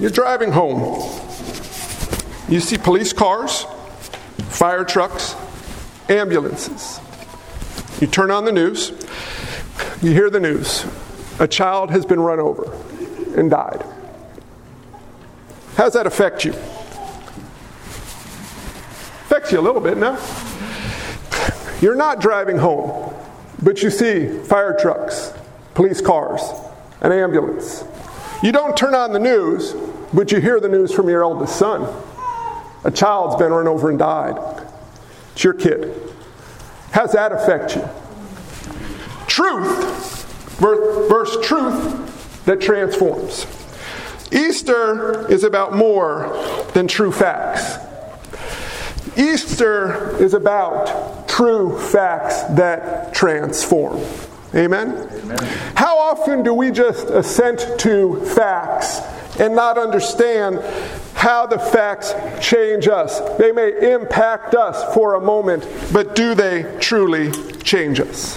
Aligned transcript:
You're 0.00 0.10
driving 0.10 0.52
home. 0.52 0.80
You 2.48 2.60
see 2.60 2.76
police 2.76 3.12
cars, 3.12 3.66
fire 4.48 4.84
trucks, 4.84 5.34
ambulances. 6.08 7.00
You 8.00 8.06
turn 8.06 8.30
on 8.30 8.44
the 8.44 8.52
news, 8.52 8.92
you 10.02 10.12
hear 10.12 10.28
the 10.28 10.40
news. 10.40 10.84
A 11.38 11.48
child 11.48 11.90
has 11.90 12.04
been 12.04 12.20
run 12.20 12.40
over 12.40 12.72
and 13.36 13.50
died. 13.50 13.84
How 15.76 15.84
does 15.84 15.94
that 15.94 16.06
affect 16.06 16.44
you? 16.44 16.52
Affects 19.24 19.52
you 19.52 19.60
a 19.60 19.62
little 19.62 19.80
bit, 19.80 19.96
no? 19.96 20.18
You're 21.80 21.96
not 21.96 22.20
driving 22.20 22.58
home, 22.58 23.14
but 23.62 23.82
you 23.82 23.90
see 23.90 24.26
fire 24.44 24.76
trucks, 24.78 25.32
police 25.74 26.00
cars, 26.00 26.42
an 27.00 27.12
ambulance. 27.12 27.84
You 28.42 28.50
don't 28.50 28.76
turn 28.76 28.94
on 28.94 29.12
the 29.12 29.20
news, 29.20 29.74
but 30.12 30.32
you 30.32 30.40
hear 30.40 30.58
the 30.58 30.68
news 30.68 30.92
from 30.92 31.08
your 31.08 31.22
eldest 31.22 31.56
son. 31.56 31.82
A 32.84 32.90
child's 32.90 33.36
been 33.36 33.52
run 33.52 33.68
over 33.68 33.88
and 33.88 33.98
died. 33.98 34.36
It's 35.32 35.44
your 35.44 35.54
kid. 35.54 36.12
How 36.90 37.02
does 37.02 37.12
that 37.12 37.30
affect 37.32 37.76
you? 37.76 37.88
Truth 39.28 40.58
versus 40.58 41.46
truth 41.46 42.44
that 42.44 42.60
transforms. 42.60 43.46
Easter 44.32 45.30
is 45.30 45.44
about 45.44 45.74
more 45.74 46.36
than 46.74 46.88
true 46.88 47.12
facts. 47.12 47.78
Easter 49.16 50.16
is 50.16 50.34
about 50.34 51.28
true 51.28 51.78
facts 51.78 52.42
that 52.54 53.14
transform. 53.14 54.02
Amen? 54.54 55.08
Amen? 55.10 55.38
How 55.74 55.98
often 55.98 56.42
do 56.42 56.52
we 56.52 56.70
just 56.70 57.08
assent 57.08 57.78
to 57.80 58.20
facts 58.34 59.00
and 59.40 59.54
not 59.54 59.78
understand 59.78 60.60
how 61.14 61.46
the 61.46 61.58
facts 61.58 62.12
change 62.46 62.86
us? 62.86 63.20
They 63.38 63.52
may 63.52 63.92
impact 63.92 64.54
us 64.54 64.94
for 64.94 65.14
a 65.14 65.20
moment, 65.20 65.66
but 65.92 66.14
do 66.14 66.34
they 66.34 66.76
truly 66.80 67.32
change 67.62 67.98
us? 67.98 68.36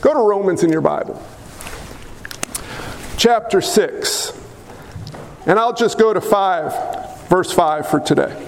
Go 0.00 0.12
to 0.12 0.20
Romans 0.20 0.62
in 0.62 0.70
your 0.70 0.82
Bible, 0.82 1.22
chapter 3.16 3.60
6. 3.60 4.32
And 5.46 5.58
I'll 5.58 5.72
just 5.72 5.98
go 5.98 6.12
to 6.12 6.20
5, 6.20 7.28
verse 7.28 7.50
5 7.50 7.88
for 7.88 8.00
today. 8.00 8.47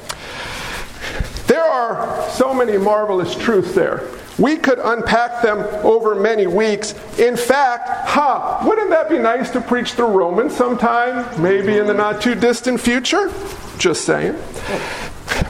There 1.61 1.69
are 1.69 2.27
so 2.31 2.55
many 2.55 2.75
marvelous 2.75 3.35
truths 3.35 3.75
there. 3.75 4.07
We 4.39 4.57
could 4.57 4.79
unpack 4.79 5.43
them 5.43 5.59
over 5.85 6.15
many 6.15 6.47
weeks. 6.47 6.95
In 7.19 7.37
fact, 7.37 7.87
huh, 7.87 8.63
wouldn't 8.67 8.89
that 8.89 9.09
be 9.09 9.19
nice 9.19 9.51
to 9.51 9.61
preach 9.61 9.91
through 9.91 10.07
Romans 10.07 10.55
sometime, 10.55 11.39
maybe 11.39 11.77
in 11.77 11.85
the 11.85 11.93
not 11.93 12.19
too 12.19 12.33
distant 12.33 12.81
future? 12.81 13.31
Just 13.77 14.05
saying. 14.05 14.33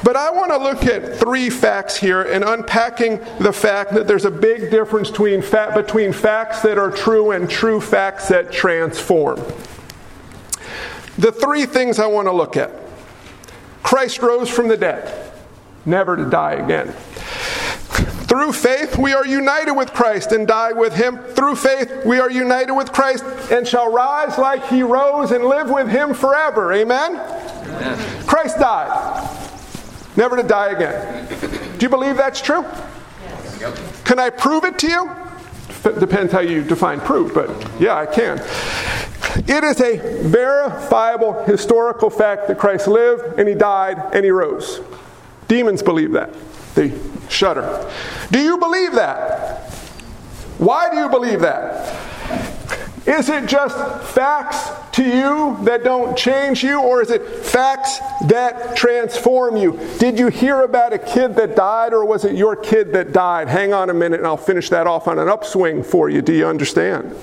But 0.03 0.17
I 0.17 0.31
want 0.31 0.51
to 0.51 0.57
look 0.57 0.83
at 0.83 1.17
three 1.17 1.49
facts 1.49 1.95
here 1.95 2.23
and 2.23 2.43
unpacking 2.43 3.22
the 3.39 3.53
fact 3.53 3.93
that 3.93 4.05
there's 4.05 4.25
a 4.25 4.31
big 4.31 4.69
difference 4.69 5.09
between, 5.09 5.39
between 5.39 6.11
facts 6.11 6.61
that 6.63 6.78
are 6.78 6.91
true 6.91 7.31
and 7.31 7.49
true 7.49 7.79
facts 7.79 8.28
that 8.28 8.51
transform. 8.51 9.38
The 11.17 11.31
three 11.31 11.66
things 11.66 11.99
I 11.99 12.07
want 12.07 12.28
to 12.28 12.33
look 12.33 12.57
at 12.57 12.69
Christ 13.81 14.22
rose 14.22 14.49
from 14.49 14.67
the 14.67 14.75
dead 14.75 15.30
never 15.85 16.15
to 16.15 16.29
die 16.29 16.53
again. 16.53 16.93
Through 18.31 18.53
faith, 18.53 18.97
we 18.97 19.11
are 19.13 19.25
united 19.25 19.73
with 19.73 19.91
Christ 19.93 20.31
and 20.31 20.47
die 20.47 20.71
with 20.71 20.93
him. 20.93 21.17
Through 21.17 21.55
faith, 21.55 22.05
we 22.05 22.19
are 22.19 22.31
united 22.31 22.73
with 22.73 22.93
Christ 22.93 23.25
and 23.51 23.67
shall 23.67 23.91
rise 23.91 24.37
like 24.37 24.65
he 24.67 24.83
rose 24.83 25.31
and 25.31 25.43
live 25.43 25.69
with 25.69 25.89
him 25.89 26.13
forever. 26.13 26.71
Amen? 26.71 27.17
Amen. 27.17 28.25
Christ 28.25 28.57
died, 28.57 29.29
never 30.15 30.37
to 30.37 30.43
die 30.43 30.69
again. 30.69 31.27
Do 31.77 31.85
you 31.85 31.89
believe 31.89 32.15
that's 32.15 32.41
true? 32.41 32.61
Yes. 33.59 34.03
Can 34.05 34.17
I 34.17 34.29
prove 34.29 34.63
it 34.63 34.79
to 34.79 34.87
you? 34.87 35.11
Depends 35.99 36.31
how 36.31 36.39
you 36.39 36.63
define 36.63 37.01
proof, 37.01 37.33
but 37.33 37.49
yeah, 37.81 37.95
I 37.95 38.05
can. 38.05 38.37
It 39.47 39.63
is 39.63 39.81
a 39.81 39.97
verifiable 40.23 41.43
historical 41.43 42.09
fact 42.09 42.47
that 42.47 42.57
Christ 42.57 42.87
lived 42.87 43.39
and 43.39 43.47
he 43.47 43.55
died 43.55 43.97
and 44.13 44.23
he 44.23 44.31
rose. 44.31 44.79
Demons 45.51 45.84
believe 45.84 46.13
that. 46.13 46.34
They 46.75 46.94
shudder. 47.28 47.91
Do 48.31 48.39
you 48.39 48.57
believe 48.57 48.94
that? 48.94 49.69
Why 50.59 50.89
do 50.89 50.95
you 50.95 51.09
believe 51.09 51.41
that? 51.41 51.94
Is 53.06 53.28
it 53.28 53.47
just 53.47 53.75
facts 54.13 54.69
to 54.95 55.03
you 55.03 55.57
that 55.66 55.84
don't 55.84 56.17
change 56.17 56.63
you, 56.63 56.81
or 56.81 57.01
is 57.01 57.11
it 57.11 57.28
facts 57.44 58.00
that 58.28 58.78
transform 58.78 59.57
you? 59.57 59.78
Did 60.00 60.17
you 60.17 60.29
hear 60.29 60.61
about 60.61 60.94
a 60.94 60.97
kid 60.97 61.35
that 61.35 61.53
died, 61.53 61.94
or 61.94 62.06
was 62.06 62.23
it 62.23 62.38
your 62.38 62.56
kid 62.56 62.94
that 62.94 63.11
died? 63.11 63.50
Hang 63.50 63.73
on 63.73 63.90
a 63.90 63.94
minute, 63.94 64.22
and 64.22 64.28
I'll 64.28 64.38
finish 64.38 64.69
that 64.69 64.88
off 64.88 65.09
on 65.09 65.19
an 65.19 65.28
upswing 65.28 65.84
for 65.84 66.09
you. 66.09 66.22
Do 66.22 66.31
you 66.31 66.47
understand? 66.47 67.13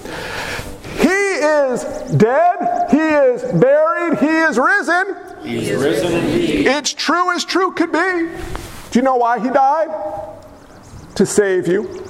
He 0.98 1.08
is 1.08 1.82
dead, 2.18 2.88
He 2.90 2.98
is 2.98 3.42
buried, 3.58 4.18
He 4.18 4.26
is 4.26 4.58
risen. 4.58 5.27
He's 5.48 5.72
risen 5.72 6.12
indeed. 6.12 6.66
It's 6.66 6.92
true 6.92 7.34
as 7.34 7.42
true 7.42 7.72
could 7.72 7.90
be. 7.90 8.28
Do 8.90 8.98
you 8.98 9.02
know 9.02 9.16
why 9.16 9.38
he 9.38 9.48
died? 9.48 9.88
To 11.14 11.24
save 11.24 11.66
you. 11.66 12.04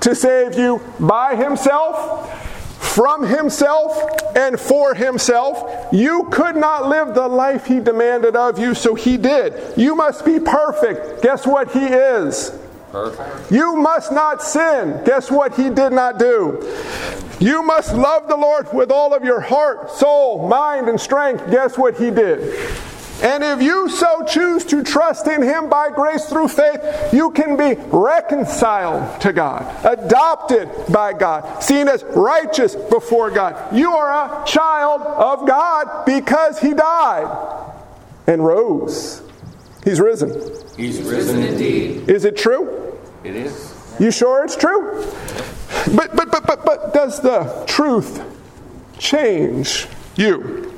To 0.00 0.14
save 0.14 0.58
you 0.58 0.80
by 0.98 1.36
himself, 1.36 2.32
from 2.78 3.26
himself, 3.26 4.02
and 4.34 4.58
for 4.58 4.94
himself. 4.94 5.92
You 5.92 6.28
could 6.30 6.56
not 6.56 6.88
live 6.88 7.14
the 7.14 7.28
life 7.28 7.66
he 7.66 7.80
demanded 7.80 8.34
of 8.34 8.58
you, 8.58 8.74
so 8.74 8.94
he 8.94 9.18
did. 9.18 9.76
You 9.76 9.94
must 9.94 10.24
be 10.24 10.40
perfect. 10.40 11.22
Guess 11.22 11.46
what 11.46 11.72
he 11.72 11.84
is? 11.84 12.58
Perfect. 12.92 13.52
You 13.52 13.76
must 13.76 14.10
not 14.10 14.42
sin. 14.42 15.02
Guess 15.04 15.30
what 15.30 15.54
he 15.54 15.68
did 15.68 15.92
not 15.92 16.18
do? 16.18 16.66
You 17.40 17.62
must 17.62 17.94
love 17.94 18.28
the 18.28 18.36
Lord 18.36 18.72
with 18.72 18.90
all 18.90 19.14
of 19.14 19.24
your 19.24 19.40
heart, 19.40 19.90
soul, 19.90 20.46
mind, 20.46 20.88
and 20.88 21.00
strength. 21.00 21.50
Guess 21.50 21.78
what 21.78 21.96
he 21.96 22.10
did? 22.10 22.54
And 23.22 23.44
if 23.44 23.62
you 23.62 23.88
so 23.90 24.24
choose 24.24 24.64
to 24.66 24.82
trust 24.82 25.26
in 25.26 25.42
Him 25.42 25.68
by 25.68 25.90
grace 25.90 26.24
through 26.26 26.48
faith, 26.48 26.80
you 27.12 27.30
can 27.32 27.56
be 27.56 27.74
reconciled 27.88 29.20
to 29.20 29.32
God, 29.32 29.62
adopted 29.84 30.70
by 30.90 31.12
God, 31.12 31.62
seen 31.62 31.86
as 31.88 32.02
righteous 32.02 32.74
before 32.74 33.30
God. 33.30 33.76
You 33.76 33.92
are 33.92 34.42
a 34.42 34.46
child 34.46 35.02
of 35.02 35.46
God 35.46 36.06
because 36.06 36.60
He 36.60 36.72
died 36.72 37.74
and 38.26 38.44
rose. 38.44 39.22
He's 39.84 40.00
risen. 40.00 40.30
He's 40.76 41.02
risen 41.02 41.42
indeed. 41.42 42.08
Is 42.08 42.24
it 42.24 42.38
true? 42.38 42.98
It 43.22 43.36
is. 43.36 43.79
You 44.00 44.10
sure 44.10 44.42
it's 44.42 44.56
true? 44.56 45.04
But 45.94 46.16
but 46.16 46.30
but 46.30 46.46
but 46.46 46.64
but 46.64 46.94
does 46.94 47.20
the 47.20 47.64
truth 47.68 48.22
change 48.98 49.86
you? 50.16 50.74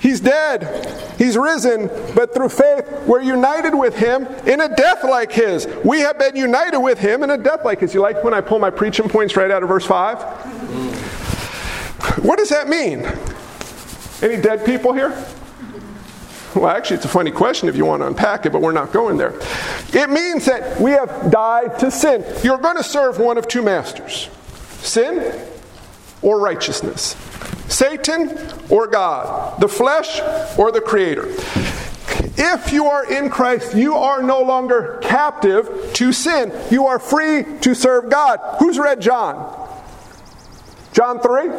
He's 0.00 0.18
dead. 0.18 1.16
He's 1.16 1.36
risen, 1.36 1.88
but 2.14 2.34
through 2.34 2.48
faith, 2.48 2.90
we're 3.06 3.20
united 3.20 3.74
with 3.74 3.96
him 3.96 4.26
in 4.46 4.62
a 4.62 4.74
death 4.74 5.04
like 5.04 5.30
his. 5.30 5.68
We 5.84 6.00
have 6.00 6.18
been 6.18 6.34
united 6.34 6.80
with 6.80 6.98
him 6.98 7.22
in 7.22 7.30
a 7.30 7.38
death 7.38 7.64
like 7.64 7.80
his. 7.80 7.94
You 7.94 8.00
like 8.00 8.24
when 8.24 8.34
I 8.34 8.40
pull 8.40 8.58
my 8.58 8.70
preaching 8.70 9.08
points 9.08 9.36
right 9.36 9.50
out 9.50 9.62
of 9.62 9.68
verse 9.68 9.86
5? 9.86 10.22
What 12.24 12.38
does 12.38 12.48
that 12.48 12.68
mean? 12.68 13.04
Any 14.22 14.42
dead 14.42 14.64
people 14.64 14.92
here? 14.92 15.10
Well, 16.54 16.68
actually, 16.68 16.96
it's 16.96 17.04
a 17.04 17.08
funny 17.08 17.30
question 17.30 17.68
if 17.68 17.76
you 17.76 17.84
want 17.84 18.02
to 18.02 18.08
unpack 18.08 18.44
it, 18.44 18.50
but 18.50 18.60
we're 18.60 18.72
not 18.72 18.92
going 18.92 19.16
there. 19.16 19.34
It 19.92 20.10
means 20.10 20.46
that 20.46 20.80
we 20.80 20.90
have 20.92 21.30
died 21.30 21.78
to 21.78 21.90
sin. 21.90 22.24
You're 22.42 22.58
going 22.58 22.76
to 22.76 22.82
serve 22.82 23.18
one 23.18 23.38
of 23.38 23.46
two 23.46 23.62
masters 23.62 24.28
sin 24.80 25.38
or 26.22 26.40
righteousness, 26.40 27.14
Satan 27.68 28.36
or 28.68 28.86
God, 28.86 29.60
the 29.60 29.68
flesh 29.68 30.20
or 30.58 30.72
the 30.72 30.80
Creator. 30.80 31.28
If 32.36 32.72
you 32.72 32.86
are 32.86 33.10
in 33.10 33.30
Christ, 33.30 33.74
you 33.74 33.94
are 33.94 34.22
no 34.22 34.40
longer 34.40 34.98
captive 35.02 35.92
to 35.94 36.12
sin. 36.12 36.52
You 36.70 36.86
are 36.86 36.98
free 36.98 37.44
to 37.60 37.74
serve 37.74 38.10
God. 38.10 38.40
Who's 38.58 38.78
read 38.78 39.00
John? 39.00 39.56
John 40.92 41.20
3? 41.20 41.50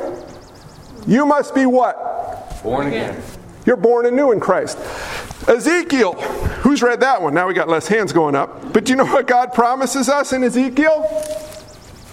You 1.07 1.25
must 1.25 1.55
be 1.55 1.65
what? 1.65 2.61
Born 2.63 2.87
again. 2.87 3.21
You're 3.65 3.77
born 3.77 4.05
anew 4.05 4.31
in 4.31 4.39
Christ. 4.39 4.77
Ezekiel, 5.47 6.13
who's 6.61 6.81
read 6.81 6.99
that 7.01 7.21
one? 7.21 7.33
Now 7.33 7.47
we 7.47 7.53
got 7.53 7.67
less 7.67 7.87
hands 7.87 8.13
going 8.13 8.35
up. 8.35 8.73
But 8.73 8.85
do 8.85 8.91
you 8.91 8.95
know 8.95 9.05
what 9.05 9.27
God 9.27 9.53
promises 9.53 10.09
us 10.09 10.33
in 10.33 10.43
Ezekiel? 10.43 11.07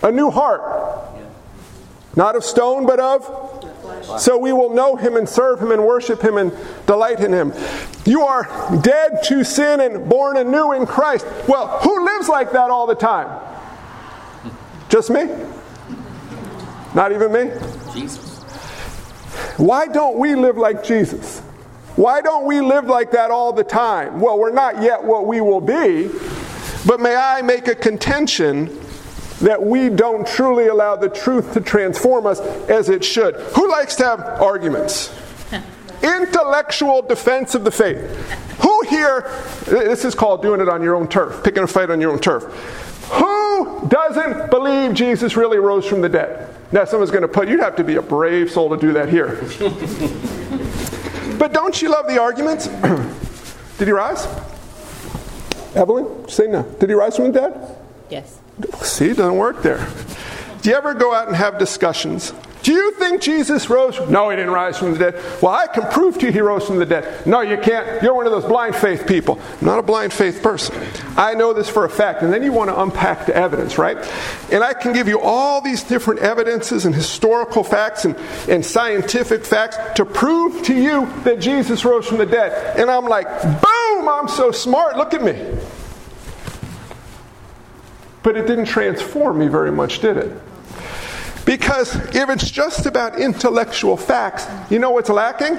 A 0.02 0.10
new 0.10 0.30
heart. 0.30 1.06
Not 2.16 2.36
of 2.36 2.44
stone, 2.44 2.86
but 2.86 3.00
of 3.00 3.48
so 4.18 4.38
we 4.38 4.52
will 4.52 4.74
know 4.74 4.96
him 4.96 5.16
and 5.16 5.28
serve 5.28 5.60
him 5.60 5.70
and 5.70 5.84
worship 5.84 6.22
him 6.22 6.38
and 6.38 6.52
delight 6.86 7.20
in 7.20 7.32
him. 7.32 7.52
You 8.04 8.22
are 8.22 8.44
dead 8.80 9.22
to 9.24 9.44
sin 9.44 9.80
and 9.80 10.08
born 10.08 10.36
anew 10.36 10.72
in 10.72 10.86
Christ. 10.86 11.26
Well, 11.46 11.78
who 11.80 12.04
lives 12.04 12.28
like 12.28 12.52
that 12.52 12.70
all 12.70 12.86
the 12.86 12.94
time? 12.94 13.28
Just 14.88 15.10
me? 15.10 15.28
Not 16.94 17.12
even 17.12 17.32
me? 17.32 17.50
Jesus. 17.92 18.27
Why 19.56 19.86
don't 19.86 20.18
we 20.18 20.34
live 20.34 20.56
like 20.56 20.84
Jesus? 20.84 21.40
Why 21.96 22.20
don't 22.20 22.46
we 22.46 22.60
live 22.60 22.86
like 22.86 23.10
that 23.10 23.30
all 23.30 23.52
the 23.52 23.64
time? 23.64 24.20
Well, 24.20 24.38
we're 24.38 24.52
not 24.52 24.82
yet 24.82 25.02
what 25.02 25.26
we 25.26 25.40
will 25.40 25.60
be, 25.60 26.08
but 26.86 27.00
may 27.00 27.16
I 27.16 27.42
make 27.42 27.66
a 27.66 27.74
contention 27.74 28.66
that 29.40 29.60
we 29.60 29.88
don't 29.88 30.26
truly 30.26 30.68
allow 30.68 30.96
the 30.96 31.08
truth 31.08 31.54
to 31.54 31.60
transform 31.60 32.26
us 32.26 32.40
as 32.68 32.88
it 32.88 33.04
should. 33.04 33.34
Who 33.56 33.70
likes 33.70 33.96
to 33.96 34.04
have 34.04 34.20
arguments? 34.20 35.12
Intellectual 36.02 37.02
defense 37.02 37.54
of 37.54 37.64
the 37.64 37.70
faith. 37.70 37.98
Who 38.60 38.82
here, 38.88 39.30
this 39.64 40.04
is 40.04 40.14
called 40.14 40.42
doing 40.42 40.60
it 40.60 40.68
on 40.68 40.82
your 40.82 40.94
own 40.94 41.08
turf, 41.08 41.42
picking 41.42 41.62
a 41.62 41.66
fight 41.66 41.90
on 41.90 42.00
your 42.00 42.12
own 42.12 42.18
turf. 42.18 42.44
Who 43.10 43.37
doesn't 43.88 44.50
believe 44.50 44.94
Jesus 44.94 45.36
really 45.36 45.58
rose 45.58 45.86
from 45.86 46.00
the 46.00 46.08
dead? 46.08 46.54
Now, 46.72 46.84
someone's 46.84 47.10
going 47.10 47.22
to 47.22 47.28
put, 47.28 47.48
you'd 47.48 47.60
have 47.60 47.76
to 47.76 47.84
be 47.84 47.96
a 47.96 48.02
brave 48.02 48.50
soul 48.50 48.68
to 48.70 48.76
do 48.76 48.92
that 48.92 49.08
here. 49.08 49.36
but 51.38 51.52
don't 51.52 51.80
you 51.80 51.90
love 51.90 52.06
the 52.06 52.20
arguments? 52.20 52.66
Did 53.78 53.88
he 53.88 53.92
rise? 53.92 54.26
Evelyn, 55.74 56.28
say 56.28 56.46
no. 56.46 56.62
Did 56.78 56.90
he 56.90 56.94
rise 56.94 57.16
from 57.16 57.32
the 57.32 57.40
dead? 57.40 57.76
Yes. 58.10 58.38
See, 58.82 59.10
it 59.10 59.16
doesn't 59.16 59.36
work 59.36 59.62
there. 59.62 59.86
Do 60.62 60.70
you 60.70 60.76
ever 60.76 60.94
go 60.94 61.14
out 61.14 61.28
and 61.28 61.36
have 61.36 61.58
discussions? 61.58 62.32
Do 62.68 62.74
you 62.74 62.90
think 62.90 63.22
Jesus 63.22 63.70
rose? 63.70 63.98
No, 64.10 64.28
he 64.28 64.36
didn't 64.36 64.52
rise 64.52 64.76
from 64.76 64.92
the 64.92 64.98
dead. 64.98 65.14
Well, 65.40 65.54
I 65.54 65.68
can 65.68 65.90
prove 65.90 66.18
to 66.18 66.26
you 66.26 66.32
he 66.32 66.40
rose 66.42 66.66
from 66.66 66.76
the 66.76 66.84
dead. 66.84 67.26
No, 67.26 67.40
you 67.40 67.56
can't. 67.56 68.02
You're 68.02 68.12
one 68.12 68.26
of 68.26 68.32
those 68.32 68.44
blind 68.44 68.76
faith 68.76 69.06
people. 69.06 69.40
I'm 69.58 69.66
not 69.66 69.78
a 69.78 69.82
blind 69.82 70.12
faith 70.12 70.42
person. 70.42 70.76
I 71.16 71.32
know 71.32 71.54
this 71.54 71.70
for 71.70 71.86
a 71.86 71.88
fact. 71.88 72.20
And 72.20 72.30
then 72.30 72.42
you 72.42 72.52
want 72.52 72.68
to 72.68 72.78
unpack 72.78 73.24
the 73.24 73.34
evidence, 73.34 73.78
right? 73.78 73.96
And 74.52 74.62
I 74.62 74.74
can 74.74 74.92
give 74.92 75.08
you 75.08 75.18
all 75.18 75.62
these 75.62 75.82
different 75.82 76.20
evidences 76.20 76.84
and 76.84 76.94
historical 76.94 77.64
facts 77.64 78.04
and, 78.04 78.14
and 78.50 78.62
scientific 78.62 79.46
facts 79.46 79.78
to 79.94 80.04
prove 80.04 80.62
to 80.64 80.74
you 80.74 81.10
that 81.24 81.40
Jesus 81.40 81.86
rose 81.86 82.06
from 82.06 82.18
the 82.18 82.26
dead. 82.26 82.76
And 82.78 82.90
I'm 82.90 83.06
like, 83.06 83.28
boom, 83.62 84.10
I'm 84.10 84.28
so 84.28 84.50
smart. 84.50 84.98
Look 84.98 85.14
at 85.14 85.22
me. 85.22 85.58
But 88.22 88.36
it 88.36 88.46
didn't 88.46 88.66
transform 88.66 89.38
me 89.38 89.48
very 89.48 89.72
much, 89.72 90.00
did 90.00 90.18
it? 90.18 90.42
Because 91.48 91.96
if 92.14 92.28
it's 92.28 92.50
just 92.50 92.84
about 92.84 93.18
intellectual 93.18 93.96
facts, 93.96 94.46
you 94.70 94.78
know 94.78 94.90
what's 94.90 95.08
lacking? 95.08 95.58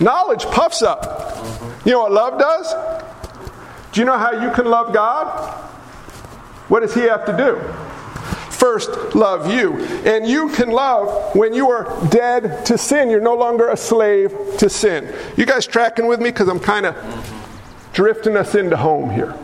Knowledge 0.00 0.44
puffs 0.46 0.82
up. 0.82 1.38
You 1.86 1.92
know 1.92 2.00
what 2.00 2.10
love 2.10 2.40
does? 2.40 2.74
Do 3.92 4.00
you 4.00 4.04
know 4.04 4.18
how 4.18 4.32
you 4.32 4.50
can 4.50 4.66
love 4.66 4.92
God? 4.92 5.28
What 6.66 6.80
does 6.80 6.92
He 6.92 7.02
have 7.02 7.24
to 7.26 7.36
do? 7.36 7.56
First, 8.50 9.14
love 9.14 9.48
you. 9.48 9.76
And 10.04 10.26
you 10.26 10.48
can 10.48 10.70
love 10.70 11.36
when 11.36 11.54
you 11.54 11.70
are 11.70 12.04
dead 12.08 12.66
to 12.66 12.76
sin. 12.76 13.08
You're 13.08 13.20
no 13.20 13.36
longer 13.36 13.68
a 13.68 13.76
slave 13.76 14.36
to 14.58 14.68
sin. 14.68 15.14
You 15.36 15.46
guys 15.46 15.68
tracking 15.68 16.08
with 16.08 16.18
me? 16.18 16.30
Because 16.30 16.48
I'm 16.48 16.58
kind 16.58 16.84
of 16.84 16.96
drifting 17.92 18.36
us 18.36 18.56
into 18.56 18.76
home 18.76 19.08
here. 19.08 19.38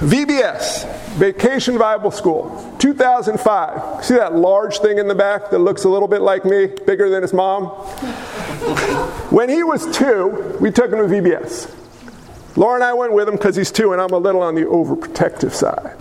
VBS, 0.00 0.93
Vacation 1.14 1.78
Bible 1.78 2.10
School, 2.10 2.74
2005. 2.80 4.04
See 4.04 4.14
that 4.14 4.34
large 4.34 4.78
thing 4.78 4.98
in 4.98 5.06
the 5.06 5.14
back 5.14 5.50
that 5.50 5.60
looks 5.60 5.84
a 5.84 5.88
little 5.88 6.08
bit 6.08 6.22
like 6.22 6.44
me, 6.44 6.66
bigger 6.66 7.08
than 7.08 7.22
his 7.22 7.32
mom? 7.32 7.66
when 9.30 9.48
he 9.48 9.62
was 9.62 9.96
two, 9.96 10.56
we 10.60 10.72
took 10.72 10.92
him 10.92 10.98
to 10.98 11.04
VBS. 11.04 11.72
Laura 12.56 12.74
and 12.74 12.84
I 12.84 12.94
went 12.94 13.12
with 13.12 13.28
him 13.28 13.36
because 13.36 13.54
he's 13.54 13.70
two 13.70 13.92
and 13.92 14.02
I'm 14.02 14.10
a 14.10 14.18
little 14.18 14.42
on 14.42 14.56
the 14.56 14.62
overprotective 14.62 15.52
side. 15.52 15.96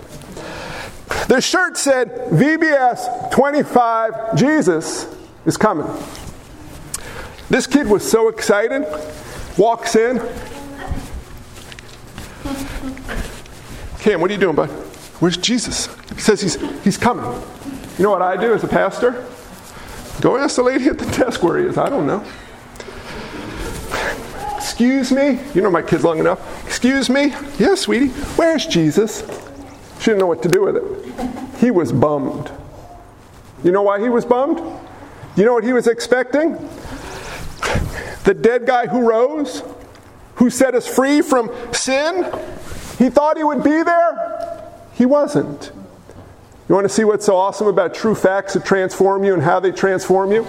The 1.27 1.39
shirt 1.39 1.77
said, 1.77 2.29
VBS 2.31 3.31
25, 3.31 4.35
Jesus 4.35 5.15
is 5.45 5.57
coming. 5.57 5.87
This 7.51 7.67
kid 7.67 7.85
was 7.85 8.09
so 8.09 8.29
excited, 8.29 8.83
walks 9.59 9.95
in. 9.95 10.17
Kim, 13.99 14.19
what 14.19 14.31
are 14.31 14.33
you 14.33 14.39
doing, 14.39 14.55
bud? 14.55 14.82
Where's 15.23 15.37
Jesus? 15.37 15.87
He 16.15 16.19
says 16.19 16.41
he's, 16.41 16.83
he's 16.83 16.97
coming. 16.97 17.23
You 17.97 18.03
know 18.03 18.11
what 18.11 18.21
I 18.21 18.35
do 18.35 18.53
as 18.53 18.65
a 18.65 18.67
pastor? 18.67 19.25
Go 20.19 20.35
ask 20.35 20.57
the 20.57 20.63
lady 20.63 20.87
at 20.87 20.99
the 20.99 21.05
desk 21.17 21.41
where 21.41 21.57
he 21.59 21.65
is. 21.65 21.77
I 21.77 21.87
don't 21.87 22.05
know. 22.05 22.21
Excuse 24.57 25.13
me? 25.13 25.39
You 25.53 25.61
know 25.61 25.71
my 25.71 25.81
kids 25.81 26.03
long 26.03 26.19
enough. 26.19 26.67
Excuse 26.67 27.09
me? 27.09 27.27
Yes, 27.57 27.79
sweetie. 27.79 28.09
Where's 28.35 28.65
Jesus? 28.65 29.21
She 29.99 30.07
didn't 30.07 30.19
know 30.19 30.27
what 30.27 30.43
to 30.43 30.49
do 30.49 30.63
with 30.63 30.75
it. 30.75 31.57
He 31.57 31.71
was 31.71 31.93
bummed. 31.93 32.51
You 33.63 33.71
know 33.71 33.83
why 33.83 34.01
he 34.01 34.09
was 34.09 34.25
bummed? 34.25 34.59
You 35.37 35.45
know 35.45 35.53
what 35.53 35.63
he 35.63 35.71
was 35.71 35.87
expecting? 35.87 36.55
The 38.25 38.33
dead 38.37 38.65
guy 38.65 38.87
who 38.87 39.07
rose, 39.09 39.63
who 40.35 40.49
set 40.49 40.75
us 40.75 40.85
free 40.85 41.21
from 41.21 41.49
sin, 41.71 42.25
he 42.97 43.09
thought 43.09 43.37
he 43.37 43.45
would 43.45 43.63
be 43.63 43.83
there. 43.83 44.22
He 45.03 45.05
wasn't. 45.05 45.69
You 46.69 46.75
want 46.75 46.85
to 46.85 46.89
see 46.89 47.03
what's 47.03 47.25
so 47.25 47.35
awesome 47.35 47.67
about 47.67 47.93
true 47.93 48.15
facts 48.15 48.53
that 48.53 48.63
transform 48.63 49.25
you 49.25 49.33
and 49.33 49.43
how 49.43 49.59
they 49.59 49.73
transform 49.73 50.31
you? 50.31 50.47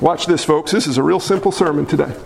Watch 0.00 0.26
this, 0.26 0.44
folks. 0.44 0.70
This 0.70 0.86
is 0.86 0.96
a 0.96 1.02
real 1.02 1.18
simple 1.18 1.50
sermon 1.50 1.86
today. 1.86 2.16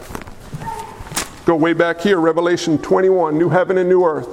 Go 1.46 1.56
way 1.56 1.72
back 1.72 2.02
here, 2.02 2.20
Revelation 2.20 2.76
21, 2.76 3.38
New 3.38 3.48
Heaven 3.48 3.78
and 3.78 3.88
New 3.88 4.04
Earth. 4.04 4.28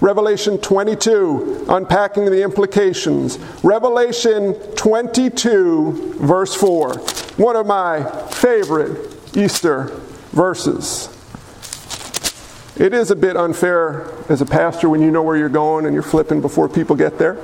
Revelation 0.00 0.56
22, 0.56 1.66
unpacking 1.68 2.24
the 2.24 2.42
implications. 2.42 3.38
Revelation 3.62 4.54
22, 4.74 6.14
verse 6.14 6.54
4, 6.54 6.94
one 7.36 7.56
of 7.56 7.66
my 7.66 8.10
favorite 8.30 9.36
Easter 9.36 9.88
verses. 10.32 11.17
It 12.78 12.94
is 12.94 13.10
a 13.10 13.16
bit 13.16 13.36
unfair 13.36 14.08
as 14.28 14.40
a 14.40 14.46
pastor 14.46 14.88
when 14.88 15.02
you 15.02 15.10
know 15.10 15.22
where 15.22 15.36
you're 15.36 15.48
going 15.48 15.84
and 15.84 15.92
you're 15.92 16.02
flipping 16.02 16.40
before 16.40 16.68
people 16.68 16.94
get 16.94 17.18
there. 17.18 17.36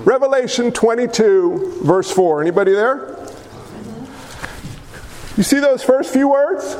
Revelation 0.00 0.72
22, 0.72 1.82
verse 1.84 2.10
4. 2.10 2.42
Anybody 2.42 2.72
there? 2.72 3.16
You 5.36 5.44
see 5.44 5.60
those 5.60 5.84
first 5.84 6.12
few 6.12 6.28
words? 6.28 6.76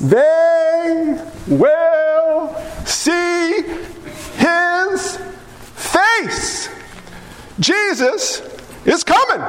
They 0.00 1.18
will 1.48 2.54
see 2.84 3.62
his 4.36 5.18
face. 5.74 6.68
Jesus 7.58 8.42
is 8.84 9.02
coming. 9.02 9.40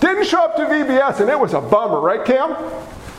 Didn't 0.00 0.26
show 0.26 0.44
up 0.44 0.56
to 0.56 0.62
VBS, 0.62 1.20
and 1.20 1.30
it 1.30 1.38
was 1.38 1.54
a 1.54 1.60
bummer, 1.60 2.00
right, 2.00 2.24
Cam? 2.24 2.56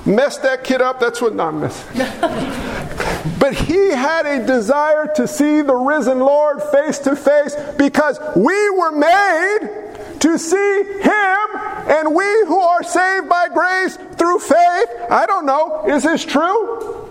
Messed 0.06 0.44
that 0.44 0.64
kid 0.64 0.82
up. 0.82 1.00
That's 1.00 1.22
what, 1.22 1.34
no, 1.34 1.48
I'm 1.48 1.62
but 3.40 3.54
he 3.54 3.90
had 3.90 4.26
a 4.26 4.46
desire 4.46 5.10
to 5.16 5.28
see 5.28 5.62
the 5.62 5.76
risen 5.76 6.20
Lord 6.20 6.62
face 6.62 7.00
to 7.00 7.16
face 7.16 7.56
because 7.78 8.20
we 8.36 8.70
were 8.72 8.92
made 8.92 10.20
to 10.20 10.38
see 10.38 10.84
him, 11.02 11.46
and 11.88 12.16
we 12.16 12.26
who 12.46 12.60
are 12.60 12.84
saved 12.84 13.28
by 13.28 13.50
grace 13.50 13.98
through 14.18 14.40
faith. 14.40 14.88
I 15.10 15.26
don't 15.28 15.46
know, 15.46 15.84
is 15.88 16.04
this 16.04 16.24
true? 16.24 17.10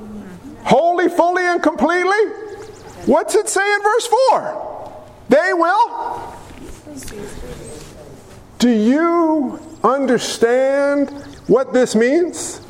Wholly, 0.65 1.09
fully, 1.11 1.45
and 1.45 1.63
completely? 1.63 2.25
What's 3.05 3.35
it 3.35 3.49
say 3.49 3.75
in 3.75 3.83
verse 3.83 4.07
4? 4.31 5.05
They 5.29 5.53
will. 5.53 6.35
Do 8.59 8.71
you 8.71 9.61
understand 9.85 11.11
what 11.49 11.75
this 11.75 11.95
means? 11.95 12.62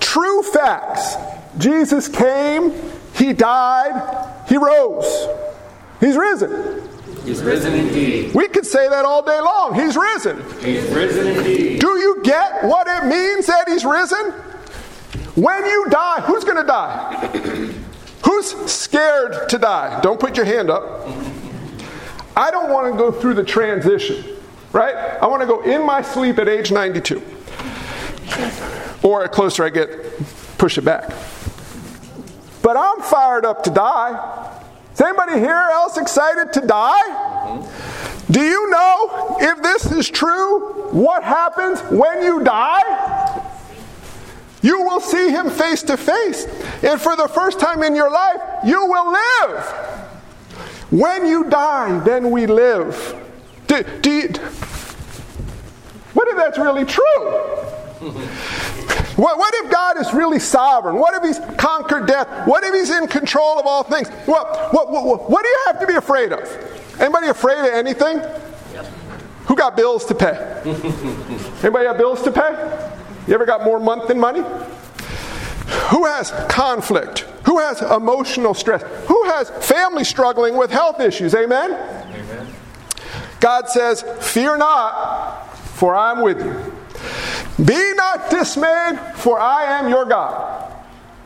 True 0.00 0.42
facts. 0.42 1.16
Jesus 1.58 2.08
came, 2.08 2.72
he 3.14 3.32
died, 3.32 4.44
he 4.48 4.56
rose. 4.56 5.28
He's 6.00 6.16
risen. 6.16 6.88
He's 7.24 7.42
risen 7.42 7.74
indeed. 7.74 8.34
We 8.34 8.48
could 8.48 8.66
say 8.66 8.88
that 8.88 9.04
all 9.04 9.22
day 9.22 9.40
long. 9.40 9.74
He's 9.74 9.96
risen. 9.96 10.42
He's 10.60 10.84
risen 10.90 11.28
indeed. 11.28 11.80
Do 11.80 11.98
you 11.98 12.20
get 12.24 12.64
what 12.64 12.88
it 12.88 13.06
means 13.06 13.46
that 13.46 13.68
he's 13.68 13.84
risen? 13.84 14.32
When 15.36 15.64
you 15.64 15.86
die, 15.88 16.20
who's 16.22 16.44
going 16.44 16.56
to 16.56 16.66
die? 16.66 17.70
Who's 18.24 18.70
scared 18.70 19.48
to 19.48 19.58
die? 19.58 20.00
Don't 20.00 20.20
put 20.20 20.36
your 20.36 20.46
hand 20.46 20.70
up. 20.70 21.08
I 22.36 22.52
don't 22.52 22.70
want 22.70 22.92
to 22.92 22.96
go 22.96 23.10
through 23.10 23.34
the 23.34 23.42
transition, 23.42 24.24
right? 24.72 24.94
I 24.94 25.26
want 25.26 25.42
to 25.42 25.46
go 25.46 25.62
in 25.62 25.84
my 25.84 26.02
sleep 26.02 26.38
at 26.38 26.48
age 26.48 26.70
92. 26.70 27.20
Or 29.02 29.22
the 29.22 29.28
closer 29.28 29.64
I 29.64 29.70
get, 29.70 29.88
push 30.58 30.78
it 30.78 30.84
back. 30.84 31.12
But 32.62 32.76
I'm 32.76 33.00
fired 33.02 33.44
up 33.44 33.64
to 33.64 33.70
die. 33.70 34.60
Is 34.94 35.00
anybody 35.00 35.40
here 35.40 35.68
else 35.72 35.96
excited 35.96 36.52
to 36.52 36.66
die? 36.66 37.68
Do 38.30 38.40
you 38.40 38.70
know 38.70 39.36
if 39.40 39.62
this 39.62 39.90
is 39.90 40.08
true, 40.08 40.88
what 40.92 41.24
happens 41.24 41.80
when 41.90 42.22
you 42.22 42.42
die? 42.44 43.48
You 44.62 44.82
will 44.82 45.00
see 45.00 45.30
him 45.30 45.50
face 45.50 45.82
to 45.84 45.96
face. 45.96 46.46
And 46.82 47.00
for 47.00 47.16
the 47.16 47.28
first 47.28 47.58
time 47.58 47.82
in 47.82 47.96
your 47.96 48.10
life, 48.10 48.40
you 48.64 48.86
will 48.86 49.12
live. 49.12 49.64
When 50.90 51.26
you 51.26 51.44
die, 51.50 51.98
then 52.00 52.30
we 52.30 52.46
live. 52.46 53.16
Do, 53.66 53.82
do 54.02 54.10
you, 54.10 54.28
what 56.12 56.28
if 56.28 56.36
that's 56.36 56.58
really 56.58 56.84
true? 56.84 57.81
What, 59.16 59.38
what, 59.38 59.54
if 59.64 59.70
God 59.70 59.98
is 59.98 60.12
really 60.14 60.38
sovereign? 60.38 60.96
What 60.96 61.14
if 61.14 61.22
He's 61.22 61.56
conquered 61.56 62.06
death? 62.06 62.46
What 62.46 62.64
if 62.64 62.74
He's 62.74 62.90
in 62.90 63.06
control 63.06 63.60
of 63.60 63.66
all 63.66 63.82
things? 63.82 64.08
What, 64.26 64.72
what, 64.72 64.90
what, 64.90 65.30
what 65.30 65.42
do 65.42 65.48
you 65.48 65.62
have 65.66 65.80
to 65.80 65.86
be 65.86 65.94
afraid 65.94 66.32
of? 66.32 66.40
Anybody 66.98 67.28
afraid 67.28 67.58
of 67.58 67.66
anything? 67.66 68.18
Yep. 68.18 68.86
Who 69.46 69.54
got 69.54 69.76
bills 69.76 70.06
to 70.06 70.14
pay? 70.14 70.62
Anybody 70.64 71.84
got 71.84 71.98
bills 71.98 72.22
to 72.22 72.32
pay? 72.32 72.52
You 73.28 73.34
ever 73.34 73.44
got 73.44 73.64
more 73.64 73.78
month 73.78 74.08
than 74.08 74.18
money? 74.18 74.40
Who 75.90 76.06
has 76.06 76.30
conflict? 76.48 77.20
Who 77.44 77.58
has 77.58 77.82
emotional 77.82 78.54
stress? 78.54 78.82
Who 79.08 79.24
has 79.24 79.50
family 79.50 80.04
struggling 80.04 80.56
with 80.56 80.70
health 80.70 81.00
issues? 81.00 81.34
Amen? 81.34 81.72
Amen. 81.72 82.46
God 83.40 83.68
says, 83.68 84.02
Fear 84.20 84.56
not, 84.58 85.54
for 85.56 85.94
I'm 85.94 86.22
with 86.22 86.42
you. 86.42 86.71
Be 87.56 87.94
not 87.94 88.30
dismayed, 88.30 88.98
for 89.16 89.38
I 89.38 89.78
am 89.78 89.88
your 89.88 90.04
God. 90.04 90.72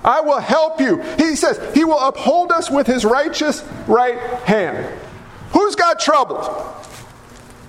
I 0.05 0.21
will 0.21 0.41
help 0.41 0.81
you. 0.81 1.03
He 1.19 1.37
says, 1.37 1.61
He 1.75 1.85
will 1.85 1.99
uphold 1.99 2.53
us 2.53 2.71
with 2.71 2.87
His 2.87 3.05
righteous 3.05 3.65
right 3.87 4.19
hand. 4.45 4.99
Who's 5.51 5.75
got 5.75 5.99
trouble? 5.99 6.75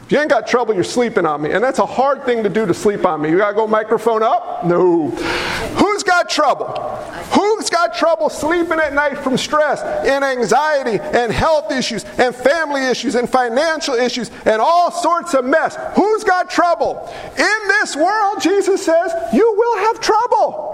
If 0.06 0.12
you 0.14 0.20
ain't 0.20 0.30
got 0.30 0.48
trouble, 0.48 0.74
you're 0.74 0.86
sleeping 0.86 1.26
on 1.26 1.42
me. 1.42 1.52
And 1.52 1.62
that's 1.62 1.80
a 1.80 1.86
hard 1.86 2.24
thing 2.24 2.44
to 2.44 2.50
do 2.50 2.66
to 2.66 2.74
sleep 2.74 3.06
on 3.06 3.22
me. 3.22 3.30
You 3.30 3.38
gotta 3.38 3.56
go 3.56 3.68
microphone 3.68 4.24
up? 4.24 4.64
No. 4.64 5.10
Who's 5.10 6.04
got 6.04 6.30
trouble? 6.30 6.68
Who's 7.34 7.67
got 7.88 7.98
trouble 7.98 8.30
sleeping 8.30 8.80
at 8.80 8.94
night 8.94 9.18
from 9.18 9.38
stress 9.38 9.82
and 9.82 10.24
anxiety 10.24 11.00
and 11.00 11.32
health 11.32 11.72
issues 11.72 12.04
and 12.18 12.36
family 12.36 12.86
issues 12.86 13.16
and 13.16 13.30
financial 13.30 13.96
issues 13.96 14.30
and 14.46 14.62
all 14.62 14.92
sorts 14.92 15.34
of 15.34 15.46
mess? 15.46 15.78
Who's 15.96 16.24
got 16.24 16.50
trouble? 16.50 17.12
In 17.38 17.68
this 17.68 17.96
world, 17.96 18.42
Jesus 18.42 18.84
says, 18.84 19.14
you 19.34 19.54
will 19.58 19.78
have 19.80 20.00
trouble. 20.00 20.74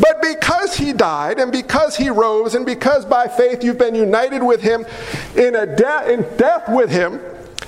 But 0.00 0.22
because 0.22 0.74
he 0.74 0.92
died 0.92 1.38
and 1.38 1.52
because 1.52 1.96
he 1.96 2.10
rose 2.10 2.54
and 2.54 2.64
because 2.64 3.04
by 3.04 3.28
faith 3.28 3.62
you've 3.62 3.78
been 3.78 3.94
united 3.94 4.42
with 4.42 4.62
him 4.62 4.86
in, 5.36 5.54
a 5.54 5.66
de- 5.66 6.12
in 6.12 6.36
death 6.36 6.68
with 6.68 6.90
him, 6.90 7.20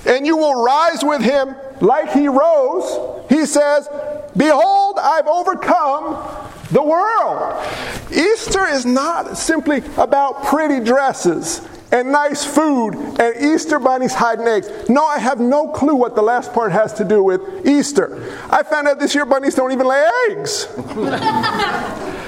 and 0.07 0.27
you 0.27 0.37
will 0.37 0.65
rise 0.65 1.05
with 1.05 1.23
him 1.23 1.55
like 1.81 2.11
he 2.13 2.27
rose. 2.27 3.29
He 3.29 3.47
says, 3.47 3.89
Behold, 4.37 4.99
I've 5.01 5.29
overcome 5.29 6.42
the 6.73 6.83
world. 6.83 7.65
Easter 8.11 8.67
is 8.67 8.85
not 8.85 9.37
simply 9.37 9.83
about 9.97 10.45
pretty 10.45 10.83
dresses 10.83 11.67
and 11.93 12.11
nice 12.11 12.45
food 12.45 12.95
and 13.21 13.37
Easter 13.37 13.79
bunnies 13.79 14.15
hiding 14.15 14.49
eggs. 14.49 14.69
No, 14.89 15.05
I 15.05 15.19
have 15.19 15.39
no 15.39 15.69
clue 15.69 15.95
what 15.95 16.17
the 16.17 16.23
last 16.23 16.53
part 16.55 16.73
has 16.73 16.95
to 16.95 17.05
do 17.05 17.23
with 17.23 17.67
Easter. 17.67 18.37
I 18.51 18.63
found 18.63 18.89
out 18.89 18.99
this 18.99 19.15
year 19.15 19.27
bunnies 19.27 19.55
don't 19.55 19.73
even 19.73 19.87
lay 19.87 20.09
eggs. 20.31 20.67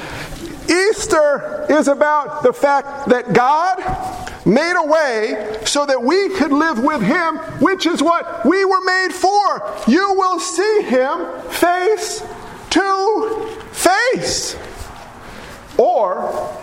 Easter 0.71 1.67
is 1.71 1.89
about 1.89 2.43
the 2.43 2.53
fact 2.53 3.09
that 3.09 3.33
God 3.33 3.79
made 4.47 4.75
a 4.77 4.87
way 4.87 5.59
so 5.65 5.87
that 5.87 6.03
we 6.03 6.29
could 6.31 6.53
live 6.53 6.83
with 6.83 7.03
Him, 7.03 7.37
which 7.61 7.87
is 7.87 8.03
what 8.03 8.45
we 8.45 8.65
were 8.65 8.81
made 8.83 9.13
for. 9.13 9.75
You 9.87 10.15
will 10.15 10.39
see 10.39 10.83
Him 10.83 11.41
face 11.51 12.23
to 12.75 13.57
face. 13.73 14.57
Or 15.77 16.57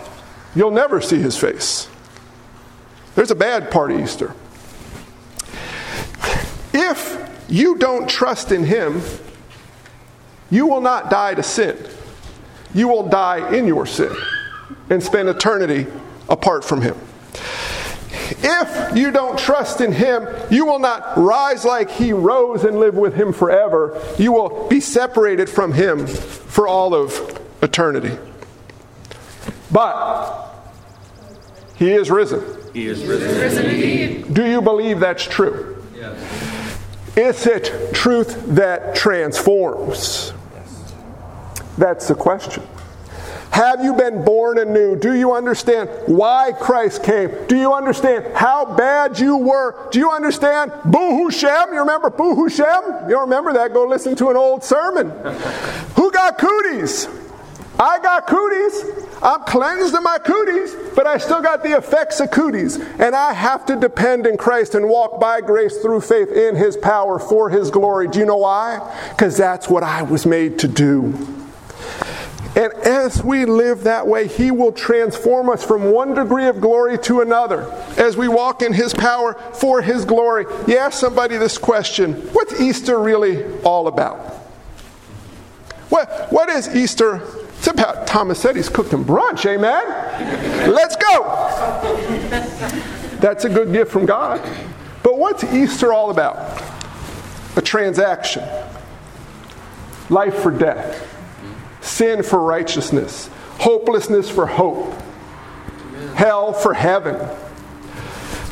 you'll 0.54 0.70
never 0.70 1.00
see 1.00 1.18
His 1.18 1.36
face. 1.36 1.88
There's 3.14 3.30
a 3.30 3.36
bad 3.36 3.70
part 3.70 3.92
of 3.92 4.00
Easter. 4.00 4.34
If 6.72 7.44
you 7.48 7.76
don't 7.76 8.08
trust 8.08 8.52
in 8.52 8.64
Him, 8.64 9.02
you 10.50 10.66
will 10.66 10.80
not 10.80 11.10
die 11.10 11.34
to 11.34 11.42
sin 11.42 11.76
you 12.74 12.88
will 12.88 13.08
die 13.08 13.54
in 13.54 13.66
your 13.66 13.86
sin 13.86 14.14
and 14.90 15.02
spend 15.02 15.28
eternity 15.28 15.86
apart 16.28 16.64
from 16.64 16.82
Him. 16.82 16.96
If 18.38 18.96
you 18.96 19.10
don't 19.10 19.38
trust 19.38 19.80
in 19.80 19.92
Him, 19.92 20.26
you 20.50 20.66
will 20.66 20.78
not 20.78 21.16
rise 21.16 21.64
like 21.64 21.90
He 21.90 22.12
rose 22.12 22.64
and 22.64 22.78
live 22.78 22.94
with 22.94 23.14
Him 23.14 23.32
forever. 23.32 24.00
You 24.18 24.32
will 24.32 24.68
be 24.68 24.80
separated 24.80 25.48
from 25.48 25.72
Him 25.72 26.06
for 26.06 26.66
all 26.66 26.94
of 26.94 27.40
eternity. 27.62 28.16
But 29.70 30.54
He 31.76 31.92
is 31.92 32.10
risen. 32.10 32.42
He 32.72 32.86
is 32.86 33.04
risen, 33.04 33.38
risen 33.38 33.66
indeed. 33.66 34.32
Do 34.32 34.46
you 34.46 34.62
believe 34.62 34.98
that's 35.00 35.24
true? 35.24 35.84
Yes. 35.94 36.18
Is 37.16 37.46
it 37.46 37.94
truth 37.94 38.42
that 38.46 38.94
transforms? 38.94 40.32
That's 41.76 42.08
the 42.08 42.14
question. 42.14 42.62
Have 43.52 43.84
you 43.84 43.92
been 43.92 44.24
born 44.24 44.56
anew? 44.56 44.96
Do 44.96 45.14
you 45.14 45.34
understand 45.34 45.90
why 46.06 46.52
Christ 46.58 47.04
came? 47.04 47.30
Do 47.48 47.56
you 47.56 47.74
understand 47.74 48.34
how 48.34 48.64
bad 48.64 49.18
you 49.18 49.36
were? 49.36 49.90
Do 49.90 49.98
you 49.98 50.10
understand 50.10 50.72
Boo 50.86 51.30
Shem? 51.30 51.70
You 51.70 51.80
remember 51.80 52.08
Boo 52.08 52.48
Shem? 52.48 52.82
You 53.04 53.10
don't 53.10 53.28
remember 53.28 53.52
that? 53.52 53.74
Go 53.74 53.84
listen 53.84 54.16
to 54.16 54.30
an 54.30 54.38
old 54.38 54.64
sermon. 54.64 55.10
Who 55.96 56.10
got 56.10 56.38
cooties? 56.38 57.08
I 57.78 57.98
got 57.98 58.26
cooties. 58.26 58.84
I'm 59.22 59.42
cleansed 59.42 59.94
of 59.94 60.02
my 60.02 60.16
cooties, 60.16 60.74
but 60.94 61.06
I 61.06 61.18
still 61.18 61.42
got 61.42 61.62
the 61.62 61.76
effects 61.76 62.20
of 62.20 62.30
cooties. 62.30 62.76
And 62.76 63.14
I 63.14 63.34
have 63.34 63.66
to 63.66 63.76
depend 63.76 64.26
in 64.26 64.38
Christ 64.38 64.74
and 64.74 64.88
walk 64.88 65.20
by 65.20 65.42
grace 65.42 65.76
through 65.76 66.00
faith 66.00 66.30
in 66.30 66.56
His 66.56 66.78
power 66.78 67.18
for 67.18 67.50
His 67.50 67.70
glory. 67.70 68.08
Do 68.08 68.18
you 68.18 68.24
know 68.24 68.38
why? 68.38 68.80
Because 69.10 69.36
that's 69.36 69.68
what 69.68 69.82
I 69.82 70.04
was 70.04 70.24
made 70.24 70.58
to 70.60 70.68
do. 70.68 71.41
And 72.54 72.72
as 72.74 73.24
we 73.24 73.46
live 73.46 73.84
that 73.84 74.06
way, 74.06 74.28
He 74.28 74.50
will 74.50 74.72
transform 74.72 75.48
us 75.48 75.64
from 75.64 75.90
one 75.90 76.14
degree 76.14 76.46
of 76.48 76.60
glory 76.60 76.98
to 77.00 77.22
another 77.22 77.62
as 77.96 78.16
we 78.16 78.28
walk 78.28 78.60
in 78.60 78.74
His 78.74 78.92
power 78.92 79.34
for 79.54 79.80
His 79.80 80.04
glory. 80.04 80.44
You 80.66 80.76
ask 80.76 80.98
somebody 80.98 81.38
this 81.38 81.56
question 81.56 82.14
What's 82.32 82.60
Easter 82.60 82.98
really 82.98 83.44
all 83.62 83.86
about? 83.86 84.18
What, 85.88 86.30
what 86.30 86.50
is 86.50 86.74
Easter? 86.74 87.22
It's 87.56 87.68
about 87.68 88.06
Thomas 88.06 88.40
said 88.40 88.56
he's 88.56 88.68
cooking 88.68 89.04
brunch, 89.04 89.46
amen? 89.46 90.70
Let's 90.70 90.96
go. 90.96 91.24
That's 93.20 93.44
a 93.44 93.48
good 93.48 93.72
gift 93.72 93.92
from 93.92 94.04
God. 94.04 94.40
But 95.02 95.16
what's 95.16 95.44
Easter 95.44 95.92
all 95.92 96.10
about? 96.10 96.60
A 97.56 97.62
transaction. 97.62 98.42
Life 100.10 100.34
for 100.34 100.50
death 100.50 101.08
sin 101.82 102.22
for 102.22 102.40
righteousness, 102.40 103.28
hopelessness 103.58 104.30
for 104.30 104.46
hope, 104.46 104.94
hell 106.14 106.52
for 106.52 106.72
heaven. 106.72 107.16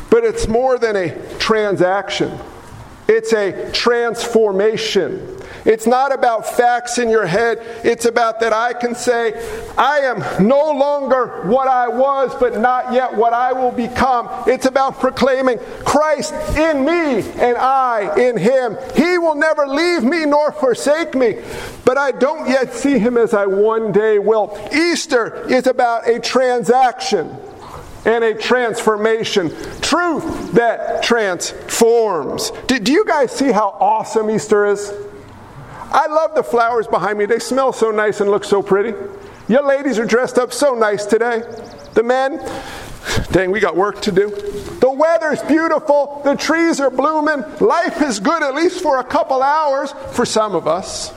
But 0.09 0.23
it's 0.25 0.47
more 0.47 0.77
than 0.77 0.95
a 0.95 1.37
transaction, 1.37 2.37
it's 3.11 3.33
a 3.33 3.69
transformation. 3.73 5.37
It's 5.65 5.85
not 5.85 6.13
about 6.13 6.47
facts 6.47 6.97
in 6.97 7.09
your 7.09 7.25
head. 7.25 7.59
It's 7.83 8.05
about 8.05 8.39
that 8.39 8.53
I 8.53 8.73
can 8.73 8.95
say, 8.95 9.33
I 9.77 9.99
am 9.99 10.47
no 10.47 10.71
longer 10.71 11.43
what 11.43 11.67
I 11.67 11.87
was, 11.87 12.33
but 12.39 12.57
not 12.57 12.93
yet 12.93 13.13
what 13.15 13.33
I 13.33 13.51
will 13.51 13.71
become. 13.71 14.29
It's 14.47 14.65
about 14.65 14.99
proclaiming 14.99 15.59
Christ 15.85 16.33
in 16.57 16.85
me 16.85 17.29
and 17.39 17.57
I 17.57 18.15
in 18.17 18.37
him. 18.37 18.77
He 18.95 19.17
will 19.17 19.35
never 19.35 19.67
leave 19.67 20.03
me 20.03 20.25
nor 20.25 20.51
forsake 20.53 21.13
me, 21.13 21.41
but 21.85 21.97
I 21.97 22.11
don't 22.11 22.49
yet 22.49 22.73
see 22.73 22.97
him 22.97 23.17
as 23.17 23.33
I 23.33 23.45
one 23.45 23.91
day 23.91 24.19
will. 24.19 24.57
Easter 24.73 25.45
is 25.47 25.67
about 25.67 26.07
a 26.07 26.19
transaction 26.19 27.37
and 28.05 28.23
a 28.23 28.33
transformation. 28.33 29.49
Truth 29.81 30.53
that 30.53 31.03
transforms. 31.03 32.51
Do, 32.67 32.79
do 32.79 32.91
you 32.91 33.05
guys 33.05 33.31
see 33.31 33.51
how 33.51 33.69
awesome 33.79 34.29
Easter 34.29 34.65
is? 34.65 34.93
I 35.93 36.07
love 36.07 36.35
the 36.35 36.43
flowers 36.43 36.87
behind 36.87 37.17
me. 37.19 37.25
They 37.25 37.39
smell 37.39 37.73
so 37.73 37.91
nice 37.91 38.21
and 38.21 38.31
look 38.31 38.43
so 38.43 38.63
pretty. 38.63 38.97
Your 39.47 39.63
ladies 39.63 39.99
are 39.99 40.05
dressed 40.05 40.37
up 40.37 40.53
so 40.53 40.73
nice 40.73 41.05
today. 41.05 41.43
The 41.93 42.03
men, 42.03 42.37
dang, 43.31 43.51
we 43.51 43.59
got 43.59 43.75
work 43.75 44.01
to 44.03 44.11
do. 44.11 44.29
The 44.79 44.89
weather's 44.89 45.41
beautiful. 45.43 46.21
The 46.23 46.35
trees 46.35 46.79
are 46.79 46.89
blooming. 46.89 47.43
Life 47.59 48.01
is 48.01 48.19
good, 48.19 48.41
at 48.41 48.55
least 48.55 48.81
for 48.81 48.99
a 48.99 49.03
couple 49.03 49.43
hours 49.43 49.93
for 50.13 50.25
some 50.25 50.55
of 50.55 50.67
us. 50.67 51.13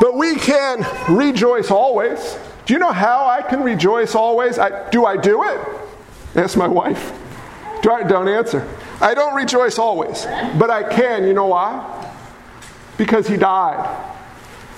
But 0.00 0.16
we 0.16 0.34
can 0.34 0.84
rejoice 1.08 1.70
always. 1.70 2.36
Do 2.68 2.74
you 2.74 2.80
know 2.80 2.92
how 2.92 3.26
I 3.26 3.40
can 3.40 3.62
rejoice 3.62 4.14
always? 4.14 4.58
I, 4.58 4.90
do 4.90 5.06
I 5.06 5.16
do 5.16 5.42
it? 5.42 5.58
Ask 6.36 6.54
my 6.54 6.68
wife. 6.68 7.18
Do 7.80 7.90
I, 7.90 8.02
don't 8.02 8.28
answer. 8.28 8.68
I 9.00 9.14
don't 9.14 9.34
rejoice 9.34 9.78
always, 9.78 10.26
but 10.58 10.68
I 10.68 10.82
can. 10.82 11.26
You 11.26 11.32
know 11.32 11.46
why? 11.46 12.12
Because 12.98 13.26
he 13.26 13.38
died. 13.38 14.14